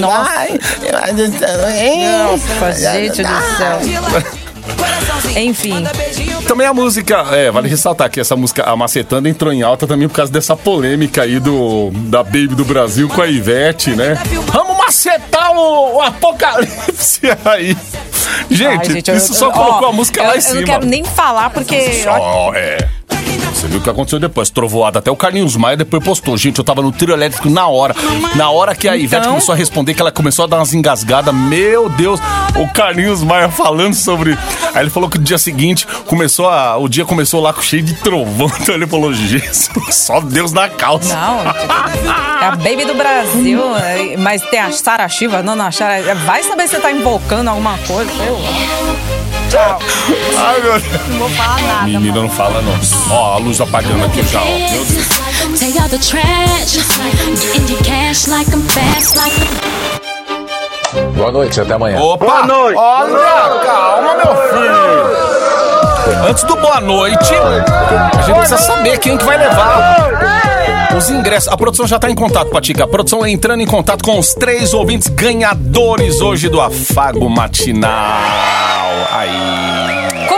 Nossa, 0.00 0.30
nossa, 2.30 2.72
gente 2.92 3.22
do 3.22 3.56
céu. 3.56 3.80
Enfim, 5.36 5.84
Também 6.46 6.66
a 6.66 6.74
música, 6.74 7.26
é, 7.32 7.50
vale 7.50 7.68
ressaltar 7.68 8.10
que 8.10 8.18
essa 8.20 8.34
música, 8.36 8.64
a 8.64 8.74
Macetando, 8.76 9.28
entrou 9.28 9.52
em 9.52 9.62
alta 9.62 9.86
também 9.86 10.08
por 10.08 10.14
causa 10.14 10.32
dessa 10.32 10.56
polêmica 10.56 11.22
aí 11.22 11.38
do 11.38 11.90
da 11.92 12.22
Baby 12.24 12.48
do 12.48 12.64
Brasil 12.64 13.08
com 13.08 13.20
a 13.22 13.26
Ivete, 13.26 13.90
né? 13.90 14.18
Vamos 14.52 14.76
macetar 14.78 15.52
o, 15.52 15.96
o 15.96 16.02
apocalipse 16.02 17.20
aí. 17.44 17.76
Gente, 18.50 18.66
ai, 18.88 18.94
gente, 18.94 19.10
eu- 19.10 19.16
isso 19.16 19.34
só 19.34 19.46
eu- 19.46 19.52
colocou 19.52 19.88
ó, 19.88 19.90
a 19.90 19.92
música 19.92 20.20
eu, 20.20 20.26
lá 20.26 20.34
em 20.34 20.36
eu 20.36 20.42
cima. 20.42 20.60
não 20.60 20.66
quero 20.66 20.86
nem 20.86 21.04
falar 21.04 21.50
porque. 21.50 22.04
Ó, 22.08 22.52
é. 22.54 22.78
Você 23.52 23.66
viu 23.66 23.78
o 23.78 23.82
que 23.82 23.90
aconteceu 23.90 24.20
depois? 24.20 24.50
Trovoada. 24.50 24.98
Até 24.98 25.10
o 25.10 25.16
Carlinhos 25.16 25.56
Maia 25.56 25.76
depois 25.76 26.02
postou. 26.02 26.36
Gente, 26.36 26.58
eu 26.58 26.64
tava 26.64 26.80
no 26.82 26.92
trio 26.92 27.12
elétrico 27.14 27.50
na 27.50 27.66
hora. 27.66 27.94
Na 28.34 28.50
hora 28.50 28.74
que 28.74 28.88
a 28.88 28.96
Ivete 28.96 29.22
Então? 29.22 29.32
começou 29.32 29.52
a 29.52 29.56
responder, 29.56 29.94
que 29.94 30.00
ela 30.00 30.12
começou 30.12 30.44
a 30.44 30.48
dar 30.48 30.56
umas 30.58 30.72
engasgadas. 30.74 31.34
Meu 31.34 31.88
Deus, 31.88 32.20
o 32.56 32.68
Carlinhos 32.72 33.22
Maia 33.22 33.48
falando 33.48 33.94
sobre. 33.94 34.38
Aí 34.74 34.82
ele 34.82 34.90
falou 34.90 35.08
que 35.08 35.18
no 35.18 35.24
dia 35.24 35.38
seguinte 35.38 35.86
começou 36.06 36.48
a. 36.48 36.76
O 36.76 36.88
dia 36.88 37.04
começou 37.04 37.40
lá 37.40 37.52
com 37.52 37.60
cheio 37.62 37.82
de 37.82 37.94
trovão. 37.94 38.48
Então 38.68 38.74
ele 38.74 38.86
falou, 38.86 39.12
Jesus, 39.14 39.70
só 39.92 40.20
Deus 40.20 40.52
na 40.52 40.68
causa. 40.68 41.14
Não, 41.14 41.40
é 41.40 42.44
a 42.46 42.50
Baby 42.50 42.84
do 42.84 42.94
Brasil, 42.94 43.60
é, 43.76 44.16
mas 44.16 44.42
tem 44.42 44.60
a 44.60 44.70
Sara 44.72 45.08
Shiva, 45.08 45.42
não, 45.42 45.56
não, 45.56 45.72
Sara. 45.72 46.14
Vai 46.26 46.42
saber 46.42 46.64
se 46.68 46.74
você 46.76 46.80
tá 46.80 46.92
invocando 46.92 47.48
alguma 47.48 47.78
coisa. 47.78 48.10
Eu... 48.24 49.17
Tchau. 49.48 49.78
Ai, 50.36 50.60
meu 50.60 50.80
Deus. 50.80 51.08
Não 51.08 51.18
vou 51.18 51.28
falar 51.30 51.62
nada. 51.62 51.84
Menina, 51.84 52.14
mano. 52.14 52.22
não 52.22 52.30
fala 52.30 52.62
não. 52.62 52.74
Ó, 53.10 53.34
a 53.34 53.38
luz 53.38 53.60
apagando 53.60 54.04
aqui 54.04 54.22
já, 54.22 54.40
ó. 54.40 54.44
Meu 54.44 54.84
Deus. 54.84 55.58
Take 55.58 55.78
out 55.78 55.90
the 55.90 55.98
trash. 55.98 56.76
Getting 57.40 57.72
your 57.72 57.82
cash 57.82 58.26
like 58.26 58.50
I'm 58.52 58.62
fast, 58.62 59.16
like 59.16 59.34
Boa 61.14 61.30
noite, 61.32 61.60
até 61.60 61.74
amanhã. 61.74 62.00
Opa! 62.00 62.24
Boa 62.24 62.46
noite. 62.46 62.78
Olha, 62.78 63.60
calma, 63.64 64.14
meu 64.16 64.36
filho. 64.48 65.47
Antes 66.28 66.42
do 66.44 66.56
boa 66.56 66.80
noite, 66.80 67.34
a 67.34 68.22
gente 68.22 68.36
precisa 68.36 68.58
saber 68.58 68.98
quem 68.98 69.16
que 69.16 69.24
vai 69.24 69.36
levar 69.36 70.94
os 70.96 71.10
ingressos. 71.10 71.48
A 71.52 71.56
produção 71.56 71.86
já 71.86 71.98
tá 71.98 72.10
em 72.10 72.14
contato, 72.14 72.50
Patica. 72.50 72.84
A 72.84 72.88
produção 72.88 73.24
é 73.24 73.30
entrando 73.30 73.60
em 73.60 73.66
contato 73.66 74.02
com 74.02 74.18
os 74.18 74.34
três 74.34 74.72
ouvintes 74.72 75.08
ganhadores 75.08 76.20
hoje 76.20 76.48
do 76.48 76.60
Afago 76.60 77.28
Matinal. 77.28 77.90
Aí. 79.12 80.28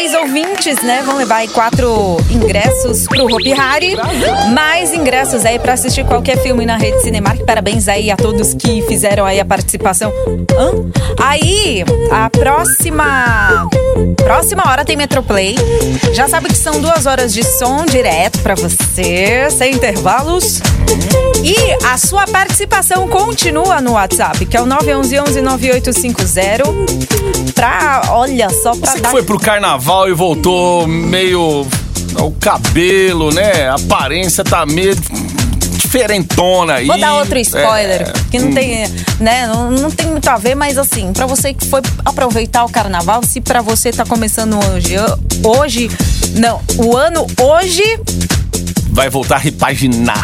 Três 0.00 0.14
ouvintes, 0.14 0.82
né? 0.82 1.02
Vão 1.04 1.18
levar 1.18 1.36
aí 1.36 1.48
quatro 1.48 2.16
ingressos 2.30 3.06
pro 3.06 3.26
Hopi 3.26 3.52
Hari. 3.52 3.98
Mais 4.54 4.94
ingressos 4.94 5.44
aí 5.44 5.58
pra 5.58 5.74
assistir 5.74 6.06
qualquer 6.06 6.42
filme 6.42 6.64
na 6.64 6.78
rede 6.78 7.02
Cinemark. 7.02 7.44
Parabéns 7.44 7.86
aí 7.86 8.10
a 8.10 8.16
todos 8.16 8.54
que 8.54 8.80
fizeram 8.88 9.26
aí 9.26 9.38
a 9.38 9.44
participação. 9.44 10.10
Hã? 10.56 10.72
Aí, 11.22 11.84
a 12.10 12.30
próxima... 12.30 13.68
Próxima 14.16 14.70
hora 14.70 14.86
tem 14.86 14.96
Metroplay. 14.96 15.56
Já 16.14 16.26
sabe 16.26 16.48
que 16.48 16.56
são 16.56 16.80
duas 16.80 17.04
horas 17.04 17.34
de 17.34 17.44
som 17.44 17.84
direto 17.84 18.38
pra 18.38 18.54
você, 18.54 19.50
sem 19.50 19.74
intervalos. 19.74 20.62
E 21.44 21.54
a 21.86 21.98
sua 21.98 22.26
participação 22.26 23.06
continua 23.08 23.82
no 23.82 23.92
WhatsApp, 23.92 24.46
que 24.46 24.56
é 24.56 24.62
o 24.62 24.66
911-9850. 24.66 27.10
Pra, 27.54 28.02
olha 28.10 28.50
só, 28.50 28.74
pra 28.74 28.92
Você 28.92 29.00
dar 29.00 29.10
foi 29.10 29.22
pro 29.22 29.38
carnaval 29.38 29.89
e 30.08 30.12
voltou 30.12 30.86
meio. 30.86 31.66
O 32.18 32.32
cabelo, 32.40 33.32
né? 33.32 33.68
A 33.68 33.74
aparência 33.74 34.42
tá 34.42 34.66
meio 34.66 34.96
diferentona 35.76 36.74
aí. 36.74 36.86
Vou 36.86 36.98
dar 36.98 37.14
outro 37.14 37.38
spoiler, 37.38 38.02
É. 38.02 38.12
que 38.30 38.38
não 38.38 38.52
tem, 38.52 38.86
né, 39.20 39.46
não, 39.46 39.70
não 39.70 39.90
tem 39.90 40.06
muito 40.06 40.28
a 40.28 40.36
ver, 40.36 40.54
mas 40.54 40.76
assim, 40.78 41.12
pra 41.12 41.26
você 41.26 41.54
que 41.54 41.66
foi 41.66 41.80
aproveitar 42.04 42.64
o 42.64 42.68
carnaval, 42.68 43.22
se 43.24 43.40
pra 43.40 43.60
você 43.62 43.90
tá 43.92 44.04
começando 44.04 44.56
hoje, 44.72 44.94
hoje, 45.44 45.90
não, 46.36 46.60
o 46.78 46.96
ano 46.96 47.26
hoje, 47.40 47.82
Vai 48.92 49.08
voltar 49.08 49.38
repaginado. 49.38 50.20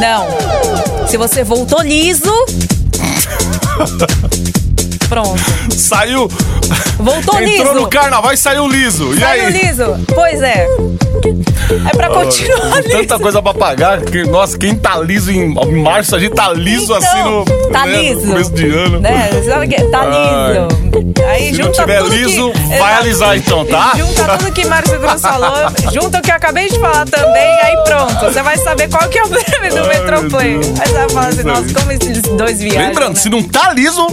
não. 0.00 1.06
Se 1.08 1.16
você 1.16 1.42
voltou 1.44 1.80
liso, 1.82 2.30
pronto. 5.10 5.42
Saiu. 5.76 6.28
Voltou 6.98 7.40
Entrou 7.40 7.44
liso. 7.44 7.74
no 7.74 7.88
carnaval 7.88 8.32
e 8.32 8.36
saiu 8.36 8.68
liso. 8.68 9.12
E 9.12 9.18
Saiu 9.18 9.46
aí? 9.46 9.52
liso? 9.52 9.84
Pois 10.14 10.40
é. 10.40 10.66
É 11.88 11.96
pra 11.96 12.08
continuar 12.08 12.76
liso. 12.82 12.90
Tanta 12.90 13.18
coisa 13.18 13.42
pra 13.42 13.52
pagar. 13.54 14.00
Que, 14.02 14.24
nossa, 14.24 14.56
quem 14.56 14.76
tá 14.76 14.98
liso 14.98 15.32
em, 15.32 15.54
março, 15.82 16.14
a 16.14 16.18
gente 16.20 16.34
tá 16.34 16.52
liso 16.52 16.84
Então, 16.84 16.96
assim 16.96 17.22
no. 17.22 17.44
tá 17.72 17.86
né, 17.86 18.02
liso. 18.02 18.20
No 18.20 18.32
começo 18.32 18.52
de 18.52 18.68
ano. 18.68 19.00
Né? 19.00 19.28
Tá 19.90 20.04
liso. 20.06 21.10
Aí 21.26 21.54
Se 21.54 21.62
não 21.62 21.72
tiver 21.72 22.02
liso, 22.04 22.52
que... 22.52 22.78
vai 22.78 22.94
alisar 22.94 23.36
então, 23.36 23.64
tá? 23.64 23.92
Junta 23.96 24.38
tudo 24.38 24.52
que 24.52 24.64
Márcio 24.66 24.98
Cruz 24.98 25.20
falou, 25.20 25.70
junta 25.92 26.18
o 26.18 26.22
que 26.22 26.30
eu 26.30 26.34
acabei 26.34 26.68
de 26.68 26.78
falar 26.78 27.06
também, 27.06 27.60
aí 27.62 27.76
pronto. 27.84 28.20
Você 28.24 28.42
vai 28.42 28.56
saber 28.58 28.88
qual 28.88 29.08
que 29.08 29.18
é 29.18 29.22
o 29.24 29.28
prêmio 29.28 29.70
do 29.74 29.86
Metroplay. 29.86 30.54
Aí 30.56 30.88
você 30.88 30.92
vai 30.92 31.08
falar 31.10 31.28
assim, 31.28 31.42
nossa, 31.42 31.74
como 31.74 31.92
esses 31.92 32.22
dois 32.22 32.58
viajam. 32.60 32.88
Lembrando, 32.88 33.14
né? 33.14 33.20
se 33.20 33.28
não 33.28 33.42
tá 33.42 33.72
liso, 33.72 34.06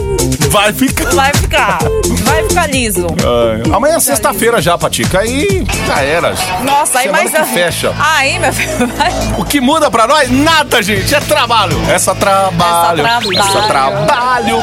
vai 0.50 0.74
ficar. 0.74 0.87
Vai 1.14 1.34
ficar, 1.34 1.80
vai 2.24 2.48
ficar 2.48 2.68
liso. 2.70 3.08
Ai, 3.20 3.72
Amanhã 3.74 3.96
é 3.96 4.00
sexta-feira 4.00 4.62
já, 4.62 4.78
Patica. 4.78 5.20
Aí 5.20 5.66
já 5.86 6.02
era. 6.02 6.34
Nossa, 6.64 7.00
aí 7.00 7.06
Semana 7.06 7.30
mais... 7.30 7.48
que 7.50 7.54
fecha. 7.54 7.94
Aí, 8.00 8.40
meu 8.40 8.54
filho, 8.54 8.88
vai... 8.88 9.12
O 9.38 9.44
que 9.46 9.60
muda 9.60 9.90
pra 9.92 10.08
nós? 10.08 10.30
Nada, 10.30 10.82
gente. 10.82 11.14
É 11.14 11.20
trabalho. 11.20 11.78
Essa 11.90 12.16
trabalho. 12.16 13.06
Essa 13.06 13.22
trabalho. 13.28 13.40
Essa 13.40 13.62
trabalho. 13.68 14.58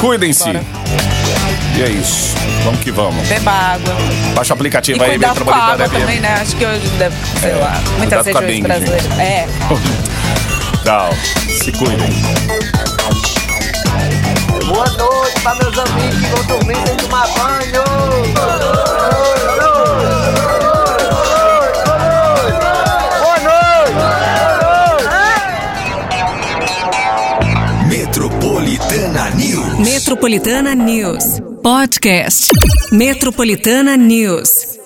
Cuidem-se. 0.00 0.50
E 1.76 1.82
é 1.82 1.88
isso. 1.88 2.36
Vamos 2.64 2.80
que 2.80 2.90
vamos. 2.90 3.26
Beba 3.28 3.50
água. 3.50 3.94
Baixa 4.34 4.52
o 4.52 4.56
aplicativo 4.56 5.00
E 5.02 5.04
aí, 5.04 5.24
água 5.24 5.34
FM. 5.88 5.92
também, 5.92 6.20
né? 6.20 6.38
Acho 6.40 6.56
que 6.56 6.66
hoje 6.66 6.86
deve, 6.98 7.14
sei 7.40 7.54
lá, 7.54 7.80
cuidado 7.96 7.98
muitas 7.98 8.26
regiões 8.26 8.60
brasileiras. 8.60 9.18
É. 9.18 9.46
Tchau. 10.84 11.10
Se 11.48 11.72
cuidem 11.72 12.61
boa 14.82 14.90
noite 14.96 15.40
pra 15.42 15.54
meus 15.54 15.78
amigos 15.78 16.20
que 16.20 16.26
vão 16.26 16.44
dormir 16.46 16.76
sem 16.86 16.96
tomar 16.96 17.26
banho. 17.28 17.84
Boa 23.20 23.38
noite. 23.40 23.82
Metropolitana 27.88 29.30
News. 29.30 29.78
Metropolitana 29.78 30.74
News. 30.74 31.40
Podcast. 31.62 32.50
Metropolitana 32.90 33.96
News. 33.96 34.81